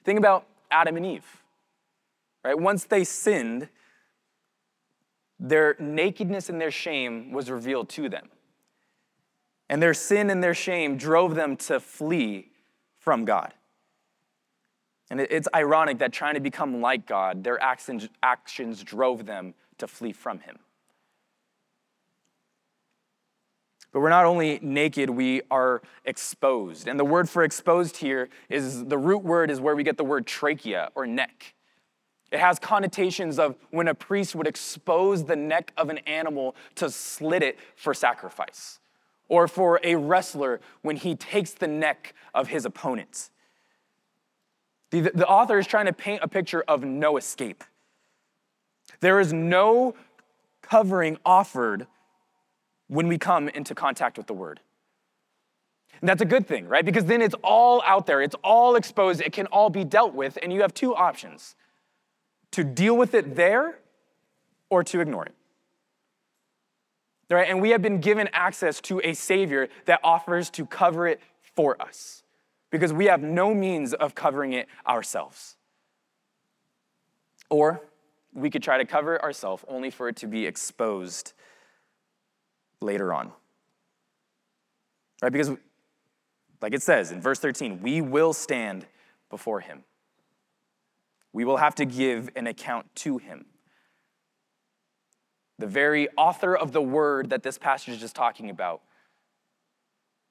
Think 0.04 0.18
about 0.18 0.46
Adam 0.72 0.96
and 0.96 1.06
Eve. 1.06 1.42
Right? 2.44 2.58
Once 2.58 2.84
they 2.84 3.04
sinned, 3.04 3.68
their 5.48 5.76
nakedness 5.78 6.48
and 6.48 6.58
their 6.58 6.70
shame 6.70 7.30
was 7.30 7.50
revealed 7.50 7.90
to 7.90 8.08
them. 8.08 8.28
And 9.68 9.82
their 9.82 9.94
sin 9.94 10.30
and 10.30 10.42
their 10.42 10.54
shame 10.54 10.96
drove 10.96 11.34
them 11.34 11.56
to 11.56 11.80
flee 11.80 12.50
from 12.98 13.26
God. 13.26 13.52
And 15.10 15.20
it's 15.20 15.46
ironic 15.54 15.98
that 15.98 16.12
trying 16.12 16.34
to 16.34 16.40
become 16.40 16.80
like 16.80 17.06
God, 17.06 17.44
their 17.44 17.62
actions, 17.62 18.82
drove 18.82 19.26
them 19.26 19.54
to 19.78 19.86
flee 19.86 20.12
from 20.12 20.40
Him. 20.40 20.58
But 23.92 24.00
we're 24.00 24.08
not 24.08 24.24
only 24.24 24.58
naked, 24.62 25.10
we 25.10 25.42
are 25.50 25.82
exposed. 26.06 26.88
And 26.88 26.98
the 26.98 27.04
word 27.04 27.28
for 27.28 27.44
exposed 27.44 27.98
here 27.98 28.30
is 28.48 28.86
the 28.86 28.98
root 28.98 29.22
word 29.22 29.50
is 29.50 29.60
where 29.60 29.76
we 29.76 29.84
get 29.84 29.98
the 29.98 30.04
word 30.04 30.26
trachea 30.26 30.90
or 30.94 31.06
neck. 31.06 31.54
It 32.34 32.40
has 32.40 32.58
connotations 32.58 33.38
of 33.38 33.54
when 33.70 33.86
a 33.86 33.94
priest 33.94 34.34
would 34.34 34.48
expose 34.48 35.22
the 35.22 35.36
neck 35.36 35.72
of 35.76 35.88
an 35.88 35.98
animal 35.98 36.56
to 36.74 36.90
slit 36.90 37.44
it 37.44 37.60
for 37.76 37.94
sacrifice 37.94 38.80
or 39.28 39.46
for 39.46 39.78
a 39.84 39.94
wrestler 39.94 40.60
when 40.82 40.96
he 40.96 41.14
takes 41.14 41.52
the 41.52 41.68
neck 41.68 42.12
of 42.34 42.48
his 42.48 42.64
opponent. 42.64 43.30
The, 44.90 45.12
the 45.14 45.28
author 45.28 45.60
is 45.60 45.68
trying 45.68 45.86
to 45.86 45.92
paint 45.92 46.24
a 46.24 46.28
picture 46.28 46.64
of 46.66 46.82
no 46.82 47.18
escape. 47.18 47.62
There 48.98 49.20
is 49.20 49.32
no 49.32 49.94
covering 50.60 51.18
offered 51.24 51.86
when 52.88 53.06
we 53.06 53.16
come 53.16 53.48
into 53.48 53.76
contact 53.76 54.18
with 54.18 54.26
the 54.26 54.34
word. 54.34 54.58
And 56.00 56.08
that's 56.08 56.20
a 56.20 56.26
good 56.26 56.48
thing, 56.48 56.66
right? 56.66 56.84
Because 56.84 57.04
then 57.04 57.22
it's 57.22 57.36
all 57.44 57.80
out 57.86 58.06
there, 58.06 58.20
it's 58.20 58.34
all 58.42 58.74
exposed, 58.74 59.20
it 59.20 59.32
can 59.32 59.46
all 59.46 59.70
be 59.70 59.84
dealt 59.84 60.14
with, 60.14 60.36
and 60.42 60.52
you 60.52 60.62
have 60.62 60.74
two 60.74 60.96
options 60.96 61.54
to 62.54 62.64
deal 62.64 62.96
with 62.96 63.14
it 63.14 63.36
there 63.36 63.78
or 64.70 64.82
to 64.84 65.00
ignore 65.00 65.26
it. 65.26 65.34
Right? 67.30 67.48
And 67.48 67.60
we 67.60 67.70
have 67.70 67.82
been 67.82 68.00
given 68.00 68.28
access 68.32 68.80
to 68.82 69.00
a 69.02 69.14
Savior 69.14 69.68
that 69.86 70.00
offers 70.04 70.50
to 70.50 70.66
cover 70.66 71.06
it 71.08 71.20
for 71.42 71.80
us 71.80 72.22
because 72.70 72.92
we 72.92 73.06
have 73.06 73.22
no 73.22 73.54
means 73.54 73.92
of 73.92 74.14
covering 74.14 74.52
it 74.52 74.68
ourselves. 74.86 75.56
Or 77.50 77.80
we 78.32 78.50
could 78.50 78.62
try 78.62 78.78
to 78.78 78.84
cover 78.84 79.16
it 79.16 79.22
ourselves 79.22 79.64
only 79.68 79.90
for 79.90 80.08
it 80.08 80.16
to 80.16 80.26
be 80.26 80.46
exposed 80.46 81.32
later 82.80 83.12
on. 83.12 83.32
Right? 85.22 85.32
Because, 85.32 85.50
like 86.60 86.74
it 86.74 86.82
says 86.82 87.12
in 87.12 87.20
verse 87.20 87.38
13, 87.38 87.80
we 87.80 88.00
will 88.00 88.32
stand 88.32 88.86
before 89.30 89.60
Him. 89.60 89.84
We 91.34 91.44
will 91.44 91.58
have 91.58 91.74
to 91.74 91.84
give 91.84 92.30
an 92.34 92.46
account 92.46 92.86
to 92.96 93.18
Him 93.18 93.44
the 95.58 95.66
very 95.66 96.08
author 96.16 96.56
of 96.56 96.72
the 96.72 96.82
word 96.82 97.30
that 97.30 97.42
this 97.42 97.58
passage 97.58 98.02
is 98.02 98.12
talking 98.12 98.50
about, 98.50 98.82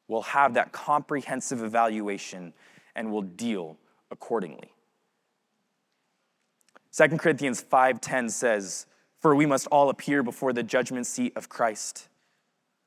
will 0.08 0.24
have 0.24 0.54
that 0.56 0.72
comprehensive 0.72 1.64
evaluation 1.64 2.54
and 2.96 3.12
will 3.12 3.22
deal 3.22 3.78
accordingly. 4.12 4.74
2 6.92 7.20
Corinthians 7.20 7.62
5:10 7.62 8.30
says, 8.30 8.86
"For 9.20 9.34
we 9.34 9.46
must 9.46 9.68
all 9.68 9.90
appear 9.90 10.22
before 10.22 10.54
the 10.54 10.62
judgment 10.62 11.08
seat 11.08 11.36
of 11.36 11.50
Christ, 11.50 12.10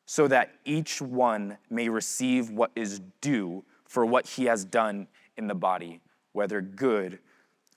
so 0.05 0.29
that 0.29 0.55
each 0.65 1.01
one 1.01 1.59
may 1.71 1.89
receive 1.89 2.51
what 2.51 2.71
is 2.77 3.01
due 3.21 3.65
for 3.85 4.05
what 4.05 4.27
he 4.27 4.45
has 4.45 4.65
done 4.65 5.09
in 5.37 5.49
the 5.49 5.55
body, 5.55 6.01
whether 6.33 6.61
good 6.61 7.19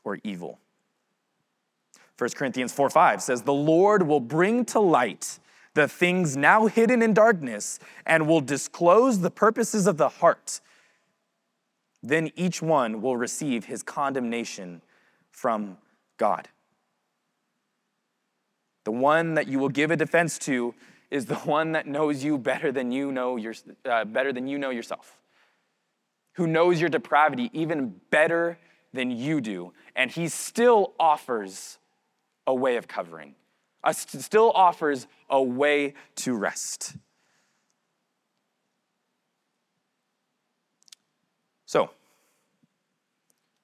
or 0.04 0.20
evil. 0.24 0.60
1 2.18 2.30
Corinthians 2.32 2.74
4 2.74 2.90
5 2.90 3.22
says, 3.22 3.44
The 3.44 3.54
Lord 3.54 4.04
will 4.04 4.20
bring 4.20 4.66
to 4.66 4.80
light 4.80 5.40
the 5.74 5.88
things 5.88 6.36
now 6.36 6.68
hidden 6.68 7.02
in 7.02 7.14
darkness 7.14 7.80
and 8.06 8.28
will 8.28 8.42
disclose 8.42 9.20
the 9.20 9.32
purposes 9.32 9.88
of 9.88 9.98
the 9.98 10.10
heart. 10.10 10.60
Then 12.04 12.32
each 12.36 12.62
one 12.62 13.02
will 13.02 13.18
receive 13.18 13.66
his 13.66 13.84
condemnation 13.84 14.82
from 15.32 15.78
God. 16.18 16.50
The 18.84 18.92
one 18.92 19.36
that 19.36 19.48
you 19.48 19.60
will 19.60 19.70
give 19.70 19.92
a 19.92 19.96
defense 19.96 20.38
to 20.40 20.74
is 21.12 21.26
the 21.26 21.36
one 21.46 21.72
that 21.74 21.88
knows 21.88 22.24
you 22.24 22.38
better 22.38 22.72
than 22.72 22.92
you 22.92 23.12
know 23.12 23.38
your, 23.38 23.54
uh, 23.86 24.06
better 24.06 24.34
than 24.34 24.48
you 24.48 24.58
know 24.58 24.70
yourself, 24.70 25.18
who 26.34 26.48
knows 26.48 26.80
your 26.82 26.90
depravity 26.90 27.50
even 27.54 28.00
better 28.10 28.58
than 28.94 29.12
you 29.12 29.42
do, 29.42 29.74
and 29.96 30.12
he 30.12 30.28
still 30.28 30.94
offers 31.00 31.78
a 32.48 32.54
way 32.54 32.78
of 32.78 32.88
covering. 32.88 33.36
Uh, 33.84 33.94
still 33.94 34.52
offers 34.52 35.08
a 35.30 35.42
way 35.42 35.94
to 36.16 36.36
rest. 36.36 36.96
So, 41.66 41.92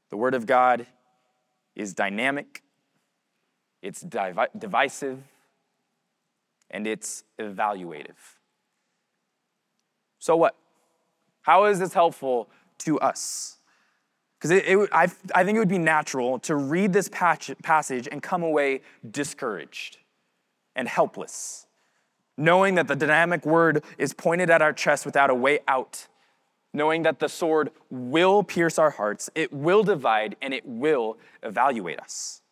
the 0.10 0.18
Word 0.18 0.36
of 0.36 0.46
God 0.46 0.86
is 1.76 1.94
dynamic, 1.94 2.64
it's 3.82 4.02
divi- 4.02 4.48
divisive, 4.58 5.24
and 6.70 6.88
it's 6.88 7.24
evaluative. 7.40 8.38
So, 10.20 10.36
what? 10.36 10.56
How 11.42 11.66
is 11.66 11.80
this 11.80 11.94
helpful 11.94 12.50
to 12.80 13.00
us? 13.00 13.58
Because 14.46 14.62
it, 14.62 14.68
it, 14.68 14.90
I, 14.92 15.08
I 15.34 15.44
think 15.44 15.56
it 15.56 15.60
would 15.60 15.68
be 15.68 15.80
natural 15.80 16.38
to 16.42 16.56
read 16.56 16.94
this 16.94 17.10
passage 17.10 18.08
and 18.12 18.22
come 18.22 18.44
away 18.44 18.82
discouraged 19.10 19.98
and 20.76 20.88
helpless, 20.88 21.66
knowing 22.38 22.76
that 22.76 22.88
the 22.88 22.96
dynamic 22.96 23.44
word 23.44 23.84
is 23.98 24.14
pointed 24.14 24.52
at 24.52 24.62
our 24.62 24.72
chest 24.72 25.04
without 25.04 25.32
a 25.32 25.34
way 25.34 25.62
out, 25.68 26.06
knowing 26.76 27.02
that 27.02 27.18
the 27.18 27.28
sword 27.28 27.72
will 27.90 28.44
pierce 28.44 28.78
our 28.78 28.92
hearts, 28.92 29.32
it 29.34 29.52
will 29.52 29.82
divide, 29.82 30.36
and 30.44 30.54
it 30.54 30.64
will 30.64 31.18
evaluate 31.42 32.00
us. 32.00 32.44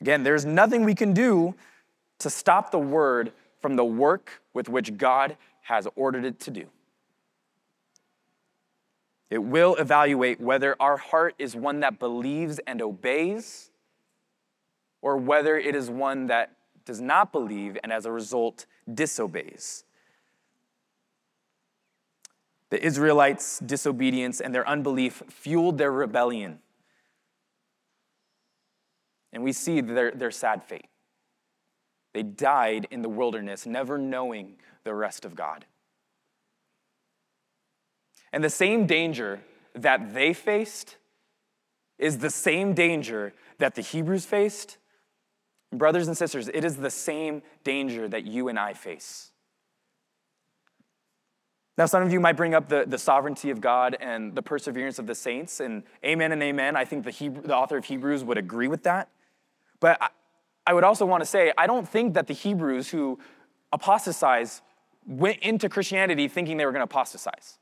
Again, 0.00 0.22
there's 0.22 0.46
nothing 0.46 0.86
we 0.86 0.94
can 0.94 1.12
do 1.12 1.54
to 2.20 2.30
stop 2.30 2.70
the 2.70 2.78
word 2.78 3.30
from 3.60 3.76
the 3.76 3.84
work 3.84 4.40
with 4.54 4.70
which 4.70 4.96
God 4.96 5.36
has 5.64 5.86
ordered 5.96 6.24
it 6.24 6.40
to 6.40 6.50
do. 6.50 6.66
It 9.30 9.38
will 9.38 9.74
evaluate 9.76 10.40
whether 10.40 10.76
our 10.80 10.96
heart 10.96 11.34
is 11.38 11.56
one 11.56 11.80
that 11.80 11.98
believes 11.98 12.60
and 12.66 12.80
obeys, 12.80 13.70
or 15.02 15.16
whether 15.16 15.58
it 15.58 15.74
is 15.74 15.90
one 15.90 16.26
that 16.26 16.52
does 16.84 17.00
not 17.00 17.32
believe 17.32 17.76
and 17.82 17.92
as 17.92 18.06
a 18.06 18.12
result 18.12 18.66
disobeys. 18.92 19.84
The 22.70 22.84
Israelites' 22.84 23.58
disobedience 23.60 24.40
and 24.40 24.54
their 24.54 24.68
unbelief 24.68 25.22
fueled 25.28 25.78
their 25.78 25.92
rebellion. 25.92 26.60
And 29.32 29.42
we 29.42 29.52
see 29.52 29.80
their, 29.80 30.10
their 30.12 30.30
sad 30.30 30.64
fate. 30.64 30.88
They 32.12 32.22
died 32.22 32.86
in 32.90 33.02
the 33.02 33.08
wilderness, 33.08 33.66
never 33.66 33.98
knowing 33.98 34.56
the 34.84 34.94
rest 34.94 35.24
of 35.24 35.34
God. 35.34 35.66
And 38.32 38.42
the 38.42 38.50
same 38.50 38.86
danger 38.86 39.40
that 39.74 40.14
they 40.14 40.32
faced 40.32 40.96
is 41.98 42.18
the 42.18 42.30
same 42.30 42.74
danger 42.74 43.32
that 43.58 43.74
the 43.74 43.82
Hebrews 43.82 44.26
faced. 44.26 44.78
Brothers 45.72 46.08
and 46.08 46.16
sisters, 46.16 46.48
it 46.48 46.64
is 46.64 46.76
the 46.76 46.90
same 46.90 47.42
danger 47.64 48.08
that 48.08 48.26
you 48.26 48.48
and 48.48 48.58
I 48.58 48.72
face. 48.74 49.32
Now, 51.78 51.84
some 51.84 52.02
of 52.02 52.10
you 52.10 52.20
might 52.20 52.36
bring 52.36 52.54
up 52.54 52.68
the, 52.68 52.84
the 52.86 52.96
sovereignty 52.96 53.50
of 53.50 53.60
God 53.60 53.96
and 54.00 54.34
the 54.34 54.42
perseverance 54.42 54.98
of 54.98 55.06
the 55.06 55.14
saints, 55.14 55.60
and 55.60 55.82
amen 56.02 56.32
and 56.32 56.42
amen. 56.42 56.74
I 56.74 56.86
think 56.86 57.04
the, 57.04 57.10
Hebrew, 57.10 57.42
the 57.42 57.54
author 57.54 57.76
of 57.76 57.84
Hebrews 57.84 58.24
would 58.24 58.38
agree 58.38 58.68
with 58.68 58.84
that. 58.84 59.10
But 59.78 60.00
I, 60.00 60.08
I 60.66 60.72
would 60.72 60.84
also 60.84 61.04
want 61.04 61.20
to 61.20 61.26
say, 61.26 61.52
I 61.58 61.66
don't 61.66 61.86
think 61.86 62.14
that 62.14 62.28
the 62.28 62.34
Hebrews 62.34 62.88
who 62.88 63.18
apostatize 63.72 64.62
went 65.06 65.38
into 65.40 65.68
Christianity 65.68 66.28
thinking 66.28 66.56
they 66.56 66.64
were 66.64 66.72
going 66.72 66.80
to 66.80 66.84
apostatize. 66.84 67.58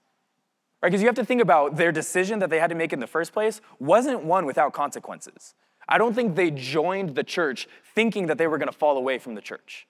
Right? 0.85 0.91
Because 0.91 1.01
you 1.01 1.09
have 1.09 1.17
to 1.17 1.25
think 1.25 1.41
about 1.41 1.77
their 1.77 1.91
decision 1.91 2.41
that 2.41 2.51
they 2.51 2.61
had 2.61 2.69
to 2.69 2.77
make 2.77 2.93
in 2.93 3.01
the 3.01 3.07
first 3.07 3.33
place 3.33 3.63
wasn't 3.79 4.23
one 4.23 4.45
without 4.45 4.75
consequences. 4.75 5.55
I 5.89 5.97
don't 5.97 6.13
think 6.13 6.37
they 6.37 6.51
joined 6.51 7.15
the 7.15 7.25
church 7.25 7.67
thinking 7.95 8.27
that 8.27 8.37
they 8.37 8.47
were 8.47 8.59
going 8.59 8.71
to 8.71 8.77
fall 8.77 8.99
away 8.99 9.17
from 9.17 9.35
the 9.35 9.41
church. 9.41 9.87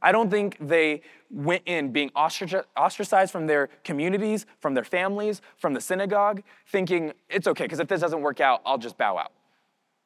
I 0.00 0.10
don't 0.10 0.30
think 0.30 0.56
they 0.58 1.02
went 1.28 1.64
in 1.66 1.92
being 1.92 2.10
ostracized 2.16 3.30
from 3.30 3.46
their 3.46 3.68
communities, 3.84 4.46
from 4.58 4.72
their 4.72 4.84
families, 4.84 5.42
from 5.58 5.74
the 5.74 5.82
synagogue, 5.82 6.44
thinking 6.66 7.12
it's 7.28 7.46
okay, 7.46 7.64
because 7.64 7.78
if 7.78 7.88
this 7.88 8.00
doesn't 8.00 8.22
work 8.22 8.40
out, 8.40 8.62
I'll 8.64 8.78
just 8.78 8.96
bow 8.96 9.18
out. 9.18 9.32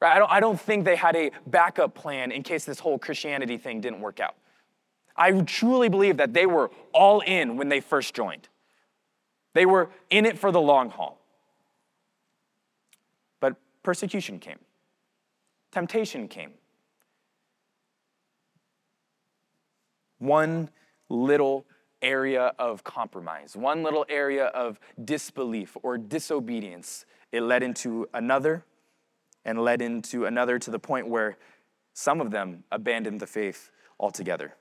Right? 0.01 0.17
I, 0.17 0.19
don't, 0.19 0.29
I 0.29 0.41
don't 0.41 0.59
think 0.59 0.83
they 0.83 0.97
had 0.97 1.15
a 1.15 1.31
backup 1.47 1.95
plan 1.95 2.33
in 2.33 2.43
case 2.43 2.65
this 2.65 2.79
whole 2.79 2.99
Christianity 2.99 3.57
thing 3.57 3.79
didn't 3.79 4.01
work 4.01 4.19
out. 4.19 4.35
I 5.15 5.31
truly 5.43 5.87
believe 5.87 6.17
that 6.17 6.33
they 6.33 6.47
were 6.47 6.69
all 6.93 7.21
in 7.21 7.55
when 7.55 7.69
they 7.69 7.79
first 7.79 8.13
joined. 8.13 8.49
They 9.55 9.65
were 9.65 9.89
in 10.09 10.25
it 10.25 10.37
for 10.37 10.51
the 10.51 10.59
long 10.59 10.89
haul. 10.89 11.17
But 13.39 13.55
persecution 13.83 14.37
came, 14.37 14.59
temptation 15.71 16.27
came. 16.27 16.51
One 20.19 20.69
little 21.07 21.65
area 22.01 22.53
of 22.59 22.83
compromise, 22.83 23.55
one 23.55 23.81
little 23.81 24.05
area 24.09 24.47
of 24.47 24.77
disbelief 25.03 25.77
or 25.83 25.97
disobedience, 25.97 27.05
it 27.31 27.41
led 27.41 27.63
into 27.63 28.09
another 28.13 28.65
and 29.45 29.63
led 29.63 29.81
into 29.81 30.25
another 30.25 30.59
to 30.59 30.69
the 30.69 30.79
point 30.79 31.07
where 31.07 31.37
some 31.93 32.19
of 32.19 32.29
them 32.29 32.65
abandoned 32.73 33.21
the 33.21 33.27
faith 33.27 33.71
altogether. 34.01 34.55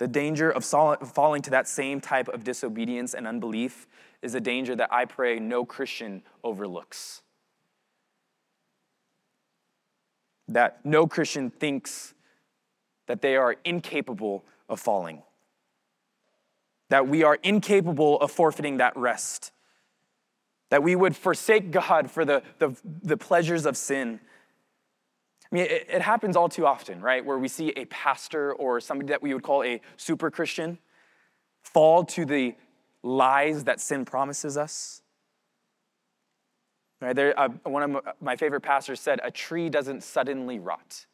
The 0.00 0.08
danger 0.08 0.50
of 0.50 0.64
falling 0.64 1.42
to 1.42 1.50
that 1.50 1.68
same 1.68 2.00
type 2.00 2.28
of 2.28 2.42
disobedience 2.42 3.12
and 3.12 3.26
unbelief 3.26 3.86
is 4.22 4.34
a 4.34 4.40
danger 4.40 4.74
that 4.76 4.90
I 4.90 5.04
pray 5.04 5.38
no 5.38 5.66
Christian 5.66 6.22
overlooks. 6.42 7.20
That 10.48 10.80
no 10.84 11.06
Christian 11.06 11.50
thinks 11.50 12.14
that 13.08 13.20
they 13.20 13.36
are 13.36 13.56
incapable 13.62 14.42
of 14.70 14.80
falling, 14.80 15.22
that 16.88 17.06
we 17.06 17.22
are 17.22 17.36
incapable 17.42 18.18
of 18.20 18.30
forfeiting 18.30 18.78
that 18.78 18.96
rest, 18.96 19.52
that 20.70 20.82
we 20.82 20.96
would 20.96 21.14
forsake 21.14 21.72
God 21.72 22.10
for 22.10 22.24
the, 22.24 22.42
the, 22.58 22.74
the 23.02 23.18
pleasures 23.18 23.66
of 23.66 23.76
sin 23.76 24.20
I 25.50 25.54
mean, 25.54 25.64
it, 25.64 25.86
it, 25.90 26.02
happens 26.02 26.36
all 26.36 26.48
too 26.48 26.64
often, 26.64 27.00
right? 27.00 27.24
Where 27.24 27.38
we 27.38 27.48
see 27.48 27.70
a 27.70 27.84
pastor 27.86 28.52
or 28.52 28.80
somebody 28.80 29.08
that 29.08 29.20
we 29.20 29.34
would 29.34 29.42
call 29.42 29.64
a 29.64 29.80
super 29.96 30.30
Christian 30.30 30.78
fall 31.62 32.04
to 32.04 32.24
the 32.24 32.54
lies 33.02 33.64
that 33.64 33.80
sin 33.80 34.04
promises 34.04 34.56
us. 34.56 35.02
Right? 37.00 37.16
There, 37.16 37.38
uh, 37.38 37.48
one 37.64 37.82
of 37.82 38.04
my 38.20 38.36
favorite 38.36 38.60
pastors 38.60 39.00
said, 39.00 39.20
"A 39.24 39.30
tree 39.30 39.68
doesn't 39.68 40.04
suddenly 40.04 40.58
rot." 40.58 41.06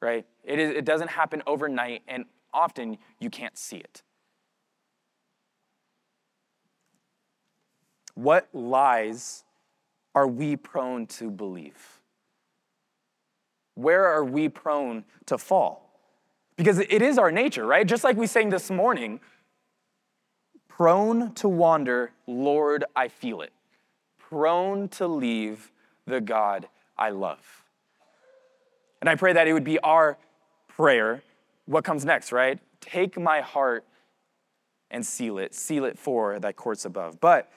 Right? 0.00 0.26
It, 0.44 0.58
is, 0.58 0.70
it 0.70 0.84
doesn't 0.84 1.08
happen 1.08 1.42
overnight, 1.46 2.02
and 2.06 2.26
often 2.52 2.98
you 3.18 3.30
can't 3.30 3.56
see 3.58 3.78
it. 3.78 4.02
What 8.14 8.48
lies 8.52 9.44
are 10.14 10.28
we 10.28 10.56
prone 10.56 11.06
to 11.06 11.30
believe? 11.30 11.95
Where 13.76 14.06
are 14.06 14.24
we 14.24 14.48
prone 14.48 15.04
to 15.26 15.38
fall? 15.38 16.00
Because 16.56 16.78
it 16.78 17.02
is 17.02 17.18
our 17.18 17.30
nature, 17.30 17.64
right? 17.64 17.86
Just 17.86 18.02
like 18.02 18.16
we 18.16 18.26
sang 18.26 18.48
this 18.48 18.70
morning, 18.70 19.20
prone 20.66 21.32
to 21.34 21.48
wander, 21.48 22.12
Lord, 22.26 22.84
I 22.96 23.08
feel 23.08 23.42
it. 23.42 23.52
Prone 24.18 24.88
to 24.88 25.06
leave 25.06 25.70
the 26.06 26.20
God 26.20 26.68
I 26.98 27.10
love. 27.10 27.64
And 29.00 29.10
I 29.10 29.14
pray 29.14 29.34
that 29.34 29.46
it 29.46 29.52
would 29.52 29.64
be 29.64 29.78
our 29.80 30.16
prayer. 30.68 31.22
What 31.66 31.84
comes 31.84 32.04
next, 32.04 32.32
right? 32.32 32.58
Take 32.80 33.18
my 33.18 33.42
heart 33.42 33.84
and 34.90 35.04
seal 35.04 35.38
it, 35.38 35.54
seal 35.54 35.84
it 35.84 35.98
for 35.98 36.38
thy 36.40 36.52
courts 36.52 36.86
above. 36.86 37.20
But 37.20 37.52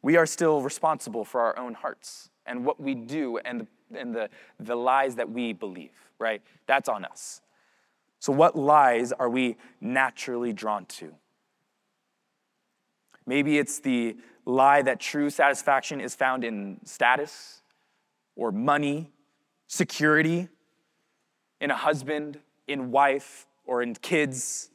we 0.00 0.16
are 0.16 0.26
still 0.26 0.62
responsible 0.62 1.26
for 1.26 1.42
our 1.42 1.58
own 1.58 1.74
hearts 1.74 2.30
and 2.46 2.64
what 2.64 2.80
we 2.80 2.94
do 2.94 3.38
and 3.38 3.60
the 3.60 3.66
and 3.96 4.14
the, 4.14 4.28
the 4.60 4.74
lies 4.74 5.16
that 5.16 5.30
we 5.30 5.52
believe, 5.52 5.92
right? 6.18 6.42
That's 6.66 6.88
on 6.88 7.04
us. 7.04 7.40
So, 8.18 8.32
what 8.32 8.56
lies 8.56 9.12
are 9.12 9.28
we 9.28 9.56
naturally 9.80 10.52
drawn 10.52 10.86
to? 10.86 11.12
Maybe 13.26 13.58
it's 13.58 13.80
the 13.80 14.16
lie 14.44 14.82
that 14.82 15.00
true 15.00 15.30
satisfaction 15.30 16.00
is 16.00 16.14
found 16.14 16.44
in 16.44 16.78
status 16.84 17.62
or 18.36 18.52
money, 18.52 19.10
security, 19.66 20.48
in 21.60 21.70
a 21.70 21.76
husband, 21.76 22.38
in 22.66 22.90
wife, 22.90 23.46
or 23.64 23.82
in 23.82 23.94
kids, 23.94 24.70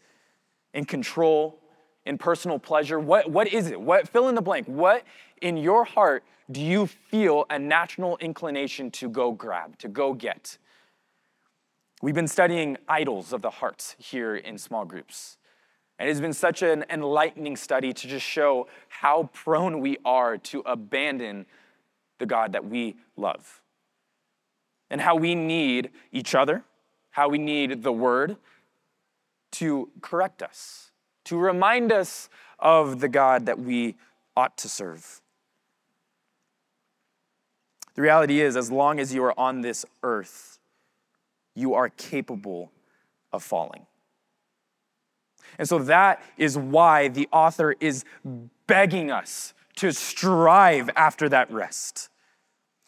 in 0.73 0.85
control, 0.85 1.59
in 2.05 2.17
personal 2.17 2.59
pleasure. 2.59 2.99
What, 2.99 3.29
what 3.29 3.47
is 3.47 3.67
it? 3.67 3.79
What 3.79 4.07
fill 4.07 4.29
in 4.29 4.35
the 4.35 4.41
blank? 4.41 4.67
What 4.67 5.03
in 5.41 5.57
your 5.57 5.83
heart 5.83 6.23
do 6.49 6.61
you 6.61 6.87
feel 6.87 7.45
a 7.49 7.59
natural 7.59 8.17
inclination 8.17 8.89
to 8.91 9.09
go 9.09 9.31
grab, 9.31 9.77
to 9.79 9.87
go 9.87 10.13
get? 10.13 10.57
We've 12.01 12.15
been 12.15 12.27
studying 12.27 12.77
idols 12.87 13.33
of 13.33 13.41
the 13.41 13.49
heart 13.49 13.95
here 13.97 14.35
in 14.35 14.57
small 14.57 14.85
groups. 14.85 15.37
And 15.99 16.07
it 16.07 16.11
has 16.11 16.21
been 16.21 16.33
such 16.33 16.61
an 16.61 16.85
enlightening 16.89 17.55
study 17.55 17.91
to 17.91 18.07
just 18.07 18.25
show 18.25 18.67
how 18.87 19.29
prone 19.33 19.81
we 19.81 19.97
are 20.05 20.37
to 20.37 20.59
abandon 20.65 21.47
the 22.19 22.25
God 22.25 22.53
that 22.53 22.65
we 22.65 22.95
love. 23.15 23.61
And 24.89 25.01
how 25.01 25.15
we 25.15 25.35
need 25.35 25.89
each 26.11 26.35
other, 26.35 26.63
how 27.09 27.29
we 27.29 27.39
need 27.39 27.83
the 27.83 27.91
Word 27.91 28.37
to 29.53 29.89
correct 30.01 30.43
us, 30.43 30.91
to 31.25 31.37
remind 31.37 31.91
us 31.91 32.29
of 32.59 32.99
the 32.99 33.09
God 33.09 33.47
that 33.47 33.59
we 33.59 33.95
ought 34.35 34.55
to 34.59 34.69
serve. 34.69 35.21
The 37.97 38.03
reality 38.03 38.41
is, 38.41 38.55
as 38.55 38.71
long 38.71 38.99
as 38.99 39.11
you 39.11 39.23
are 39.23 39.37
on 39.39 39.61
this 39.61 39.83
earth, 40.03 40.59
you 41.55 41.73
are 41.73 41.89
capable 41.89 42.71
of 43.33 43.41
falling. 43.41 43.87
And 45.57 45.67
so 45.67 45.79
that 45.79 46.21
is 46.37 46.55
why 46.55 47.07
the 47.07 47.27
author 47.33 47.75
is 47.79 48.05
begging 48.67 49.09
us 49.09 49.55
to 49.77 49.91
strive 49.91 50.91
after 50.95 51.27
that 51.29 51.51
rest. 51.51 52.09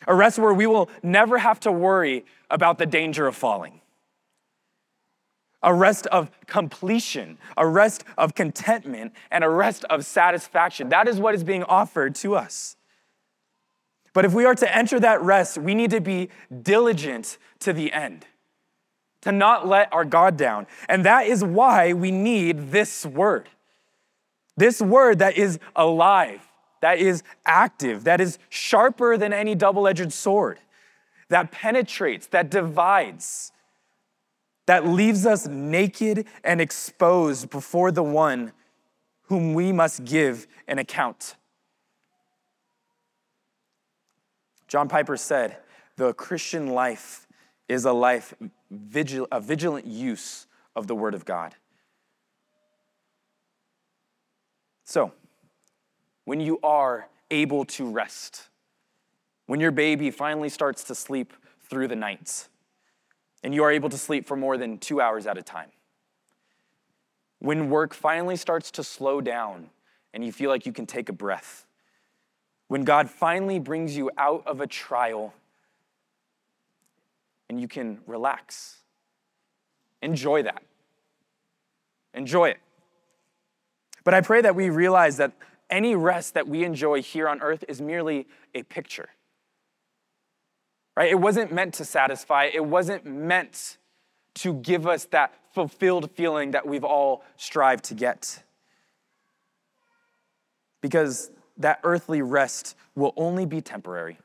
A 0.05 0.14
rest 0.14 0.38
where 0.38 0.53
we 0.53 0.68
will 0.68 0.91
never 1.01 1.39
have 1.39 1.60
to 1.62 1.72
worry 1.72 2.24
about 2.51 2.78
the 2.78 2.86
danger 2.86 3.26
of 3.26 3.36
falling. 3.36 3.82
A 5.64 5.74
rest 5.74 6.05
of 6.07 6.30
completion, 6.45 7.39
a 7.57 7.68
rest 7.68 8.03
of 8.16 8.36
contentment, 8.36 9.14
and 9.32 9.43
a 9.43 9.49
rest 9.49 9.86
of 9.86 10.05
satisfaction. 10.05 10.89
That 10.89 11.07
is 11.07 11.20
what 11.20 11.34
is 11.34 11.43
being 11.43 11.64
offered 11.64 12.14
to 12.16 12.36
us. 12.36 12.76
But 14.20 14.26
if 14.26 14.34
we 14.34 14.44
are 14.44 14.54
to 14.54 14.78
enter 14.78 15.00
that 15.00 15.22
rest, 15.22 15.58
we 15.58 15.74
need 15.74 15.92
to 15.92 16.02
be 16.02 16.28
diligent 16.62 17.38
to 17.60 17.72
the 17.72 17.94
end 17.94 18.26
to 19.22 19.32
not 19.32 19.66
let 19.66 19.88
our 19.94 20.04
God 20.04 20.36
down. 20.36 20.68
And 20.90 21.06
that 21.06 21.28
is 21.28 21.42
why 21.42 21.94
we 21.94 22.12
need 22.12 22.72
this 22.72 23.06
word. 23.06 23.48
This 24.58 24.82
word 24.82 25.20
that 25.20 25.38
is 25.38 25.58
alive, 25.74 26.46
that 26.82 27.00
is 27.00 27.24
active, 27.46 28.04
that 28.04 28.20
is 28.20 28.40
sharper 28.50 29.16
than 29.16 29.32
any 29.32 29.56
double 29.56 29.88
edged 29.88 30.12
sword, 30.12 30.60
that 31.30 31.54
penetrates, 31.54 32.28
that 32.28 32.52
divides, 32.52 33.54
that 34.66 34.86
leaves 34.86 35.26
us 35.26 35.48
naked 35.48 36.28
and 36.44 36.60
exposed 36.60 37.50
before 37.50 37.90
the 37.90 38.04
one 38.04 38.52
whom 39.28 39.54
we 39.54 39.72
must 39.72 40.04
give 40.04 40.46
an 40.68 40.78
account. 40.78 41.36
John 44.70 44.88
Piper 44.88 45.18
said, 45.18 45.58
The 45.98 46.14
Christian 46.14 46.68
life 46.68 47.28
is 47.68 47.86
a 47.86 47.92
life 47.92 48.34
vigil, 48.70 49.28
a 49.32 49.42
vigilant 49.42 49.88
use 49.88 50.46
of 50.76 50.88
the 50.88 50.96
Word 50.96 51.16
of 51.16 51.26
God. 51.26 51.56
So, 54.86 55.12
when 56.26 56.40
you 56.40 56.60
are 56.64 57.10
able 57.32 57.66
to 57.66 57.90
rest, 57.90 58.48
when 59.48 59.60
your 59.60 59.72
baby 59.72 60.12
finally 60.12 60.50
starts 60.50 60.84
to 60.86 60.96
sleep 60.96 61.34
through 61.68 61.88
the 61.88 61.96
nights, 61.96 62.50
and 63.44 63.56
you 63.56 63.64
are 63.64 63.72
able 63.72 63.90
to 63.90 63.98
sleep 63.98 64.28
for 64.28 64.36
more 64.36 64.58
than 64.58 64.78
two 64.78 65.02
hours 65.02 65.26
at 65.26 65.38
a 65.38 65.42
time, 65.42 65.72
when 67.40 67.72
work 67.72 67.96
finally 67.96 68.36
starts 68.36 68.70
to 68.72 68.84
slow 68.84 69.22
down 69.22 69.70
and 70.14 70.24
you 70.24 70.32
feel 70.32 70.50
like 70.50 70.66
you 70.66 70.74
can 70.74 70.86
take 70.86 71.10
a 71.10 71.14
breath, 71.14 71.66
when 72.70 72.84
God 72.84 73.10
finally 73.10 73.60
brings 73.60 73.98
you 73.98 74.10
out 74.18 74.44
of 74.46 74.62
a 74.62 74.68
trial 74.68 75.34
and 77.50 77.60
you 77.60 77.68
can 77.68 77.98
relax. 78.06 78.78
Enjoy 80.02 80.44
that. 80.44 80.62
Enjoy 82.14 82.50
it. 82.50 82.60
But 84.04 84.14
I 84.14 84.22
pray 84.22 84.42
that 84.42 84.56
we 84.56 84.70
realize 84.70 85.18
that 85.18 85.34
any 85.70 85.96
rest 85.96 86.36
that 86.36 86.48
we 86.48 86.64
enjoy 86.64 87.02
here 87.02 87.28
on 87.28 87.42
earth 87.42 87.66
is 87.68 87.82
merely 87.82 88.28
a 88.54 88.62
picture. 88.64 89.10
Right? 90.96 91.10
It 91.10 91.20
wasn't 91.20 91.52
meant 91.52 91.74
to 91.76 91.86
satisfy, 91.86 92.50
it 92.54 92.64
wasn't 92.64 93.04
meant 93.04 93.78
to 94.36 94.54
give 94.54 94.86
us 94.86 95.06
that 95.06 95.34
fulfilled 95.54 96.12
feeling 96.12 96.52
that 96.52 96.68
we've 96.68 96.84
all 96.84 97.24
strived 97.36 97.86
to 97.86 97.96
get. 97.96 98.44
Because 100.82 101.32
that 101.60 101.80
earthly 101.84 102.22
rest 102.22 102.76
will 102.95 103.14
only 103.16 103.45
be 103.45 103.62
temporary. 103.62 104.18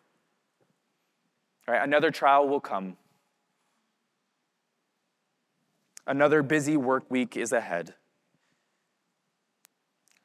Right? 1.66 1.82
Another 1.82 2.10
trial 2.10 2.48
will 2.48 2.60
come. 2.60 2.96
Another 6.06 6.42
busy 6.42 6.76
work 6.76 7.10
week 7.10 7.36
is 7.36 7.52
ahead. 7.52 7.94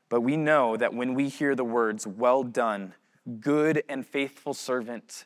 But 0.09 0.21
we 0.21 0.37
know 0.37 0.75
that 0.75 0.93
when 0.93 1.13
we 1.13 1.29
hear 1.29 1.55
the 1.55 1.63
words, 1.63 2.05
Well 2.05 2.43
done, 2.43 2.93
good 3.39 3.83
and 3.87 4.05
faithful 4.05 4.53
servant, 4.53 5.25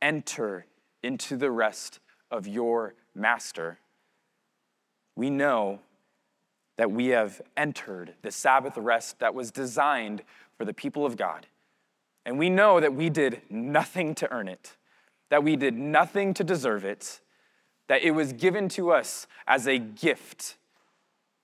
enter 0.00 0.66
into 1.02 1.36
the 1.36 1.50
rest 1.50 2.00
of 2.30 2.46
your 2.46 2.94
master, 3.14 3.78
we 5.16 5.30
know 5.30 5.80
that 6.76 6.90
we 6.90 7.08
have 7.08 7.40
entered 7.56 8.14
the 8.22 8.30
Sabbath 8.30 8.76
rest 8.76 9.18
that 9.20 9.34
was 9.34 9.50
designed 9.50 10.22
for 10.56 10.64
the 10.64 10.74
people 10.74 11.04
of 11.04 11.16
God. 11.16 11.46
And 12.24 12.38
we 12.38 12.50
know 12.50 12.80
that 12.80 12.94
we 12.94 13.10
did 13.10 13.42
nothing 13.50 14.14
to 14.16 14.30
earn 14.32 14.48
it, 14.48 14.76
that 15.30 15.42
we 15.42 15.56
did 15.56 15.74
nothing 15.74 16.34
to 16.34 16.44
deserve 16.44 16.84
it, 16.84 17.20
that 17.88 18.02
it 18.02 18.12
was 18.12 18.32
given 18.32 18.68
to 18.70 18.92
us 18.92 19.26
as 19.46 19.66
a 19.66 19.78
gift, 19.78 20.56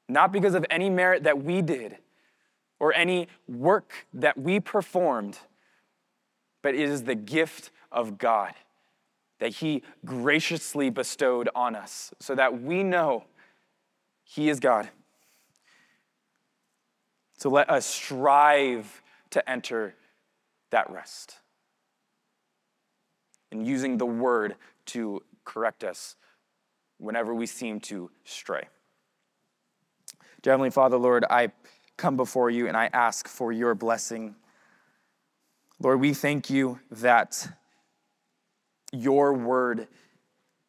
not 0.08 0.32
because 0.32 0.54
of 0.54 0.64
any 0.70 0.88
merit 0.88 1.24
that 1.24 1.42
we 1.42 1.62
did 1.62 1.98
or 2.78 2.94
any 2.94 3.28
work 3.48 4.06
that 4.14 4.38
we 4.38 4.60
performed, 4.60 5.38
but 6.62 6.74
it 6.74 6.88
is 6.88 7.04
the 7.04 7.14
gift 7.14 7.70
of 7.90 8.18
God 8.18 8.54
that 9.40 9.56
He 9.56 9.82
graciously 10.04 10.90
bestowed 10.90 11.48
on 11.54 11.74
us 11.74 12.12
so 12.20 12.34
that 12.34 12.60
we 12.60 12.82
know 12.82 13.24
He 14.22 14.48
is 14.48 14.60
God. 14.60 14.88
So 17.38 17.48
let 17.50 17.70
us 17.70 17.86
strive 17.86 19.00
to 19.30 19.48
enter 19.48 19.94
that 20.70 20.90
rest 20.90 21.36
and 23.52 23.64
using 23.64 23.96
the 23.96 24.06
word 24.06 24.56
to 24.86 25.22
correct 25.44 25.84
us 25.84 26.16
whenever 26.98 27.32
we 27.32 27.46
seem 27.46 27.78
to 27.78 28.10
stray. 28.24 28.64
Dear 30.42 30.54
Heavenly 30.54 30.70
Father, 30.70 30.96
Lord, 30.96 31.24
I 31.30 31.52
come 31.96 32.16
before 32.16 32.50
you 32.50 32.66
and 32.66 32.76
I 32.76 32.90
ask 32.92 33.28
for 33.28 33.52
your 33.52 33.76
blessing. 33.76 34.34
Lord, 35.80 36.00
we 36.00 36.14
thank 36.14 36.50
you 36.50 36.80
that 36.90 37.48
your 38.92 39.32
word 39.32 39.86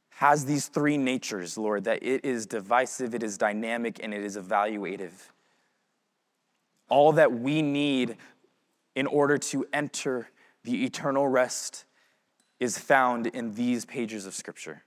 has 0.09 0.45
these 0.45 0.67
three 0.67 0.97
natures, 0.97 1.57
Lord, 1.57 1.85
that 1.85 2.03
it 2.03 2.23
is 2.23 2.45
divisive, 2.45 3.15
it 3.15 3.23
is 3.23 3.39
dynamic, 3.39 4.03
and 4.03 4.13
it 4.13 4.23
is 4.23 4.37
evaluative. 4.37 5.13
All 6.89 7.13
that 7.13 7.31
we 7.31 7.61
need 7.61 8.17
in 8.95 9.07
order 9.07 9.37
to 9.37 9.65
enter 9.71 10.29
the 10.63 10.83
eternal 10.83 11.27
rest 11.27 11.85
is 12.59 12.77
found 12.77 13.27
in 13.27 13.53
these 13.53 13.85
pages 13.85 14.25
of 14.25 14.33
Scripture. 14.33 14.83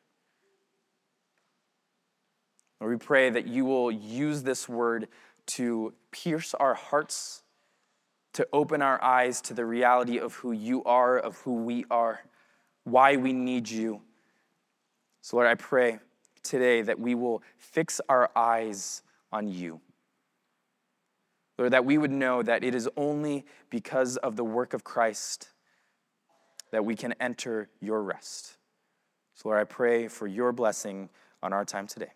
Lord, 2.81 2.93
we 2.93 2.99
pray 2.99 3.31
that 3.31 3.47
you 3.47 3.65
will 3.65 3.91
use 3.91 4.43
this 4.43 4.69
word 4.69 5.09
to 5.47 5.95
pierce 6.11 6.53
our 6.55 6.75
hearts, 6.75 7.43
to 8.33 8.47
open 8.53 8.83
our 8.83 9.03
eyes 9.03 9.41
to 9.43 9.55
the 9.55 9.65
reality 9.65 10.19
of 10.19 10.35
who 10.35 10.53
you 10.53 10.83
are, 10.85 11.19
of 11.19 11.37
who 11.39 11.55
we 11.63 11.85
are, 11.91 12.21
why 12.85 13.17
we 13.17 13.33
need 13.33 13.71
you. 13.71 14.03
So, 15.21 15.37
Lord, 15.37 15.49
I 15.49 15.55
pray 15.55 16.01
today 16.43 16.83
that 16.83 16.99
we 16.99 17.15
will 17.15 17.43
fix 17.57 18.01
our 18.09 18.31
eyes 18.35 19.03
on 19.31 19.49
you. 19.49 19.81
Lord, 21.59 21.73
that 21.73 21.85
we 21.85 21.99
would 21.99 22.11
know 22.11 22.43
that 22.43 22.65
it 22.65 22.75
is 22.75 22.89
only 22.97 23.45
because 23.71 24.17
of 24.19 24.37
the 24.37 24.45
work 24.45 24.75
of 24.75 24.85
Christ 24.85 25.51
that 26.71 26.85
we 26.85 26.97
can 26.97 27.15
enter 27.21 27.69
your 27.81 28.03
rest. 28.03 28.57
So, 29.35 29.49
Lord, 29.49 29.61
I 29.61 29.65
pray 29.65 30.09
for 30.09 30.27
your 30.27 30.53
blessing 30.53 31.11
on 31.43 31.53
our 31.53 31.65
time 31.65 31.87
today. 31.87 32.13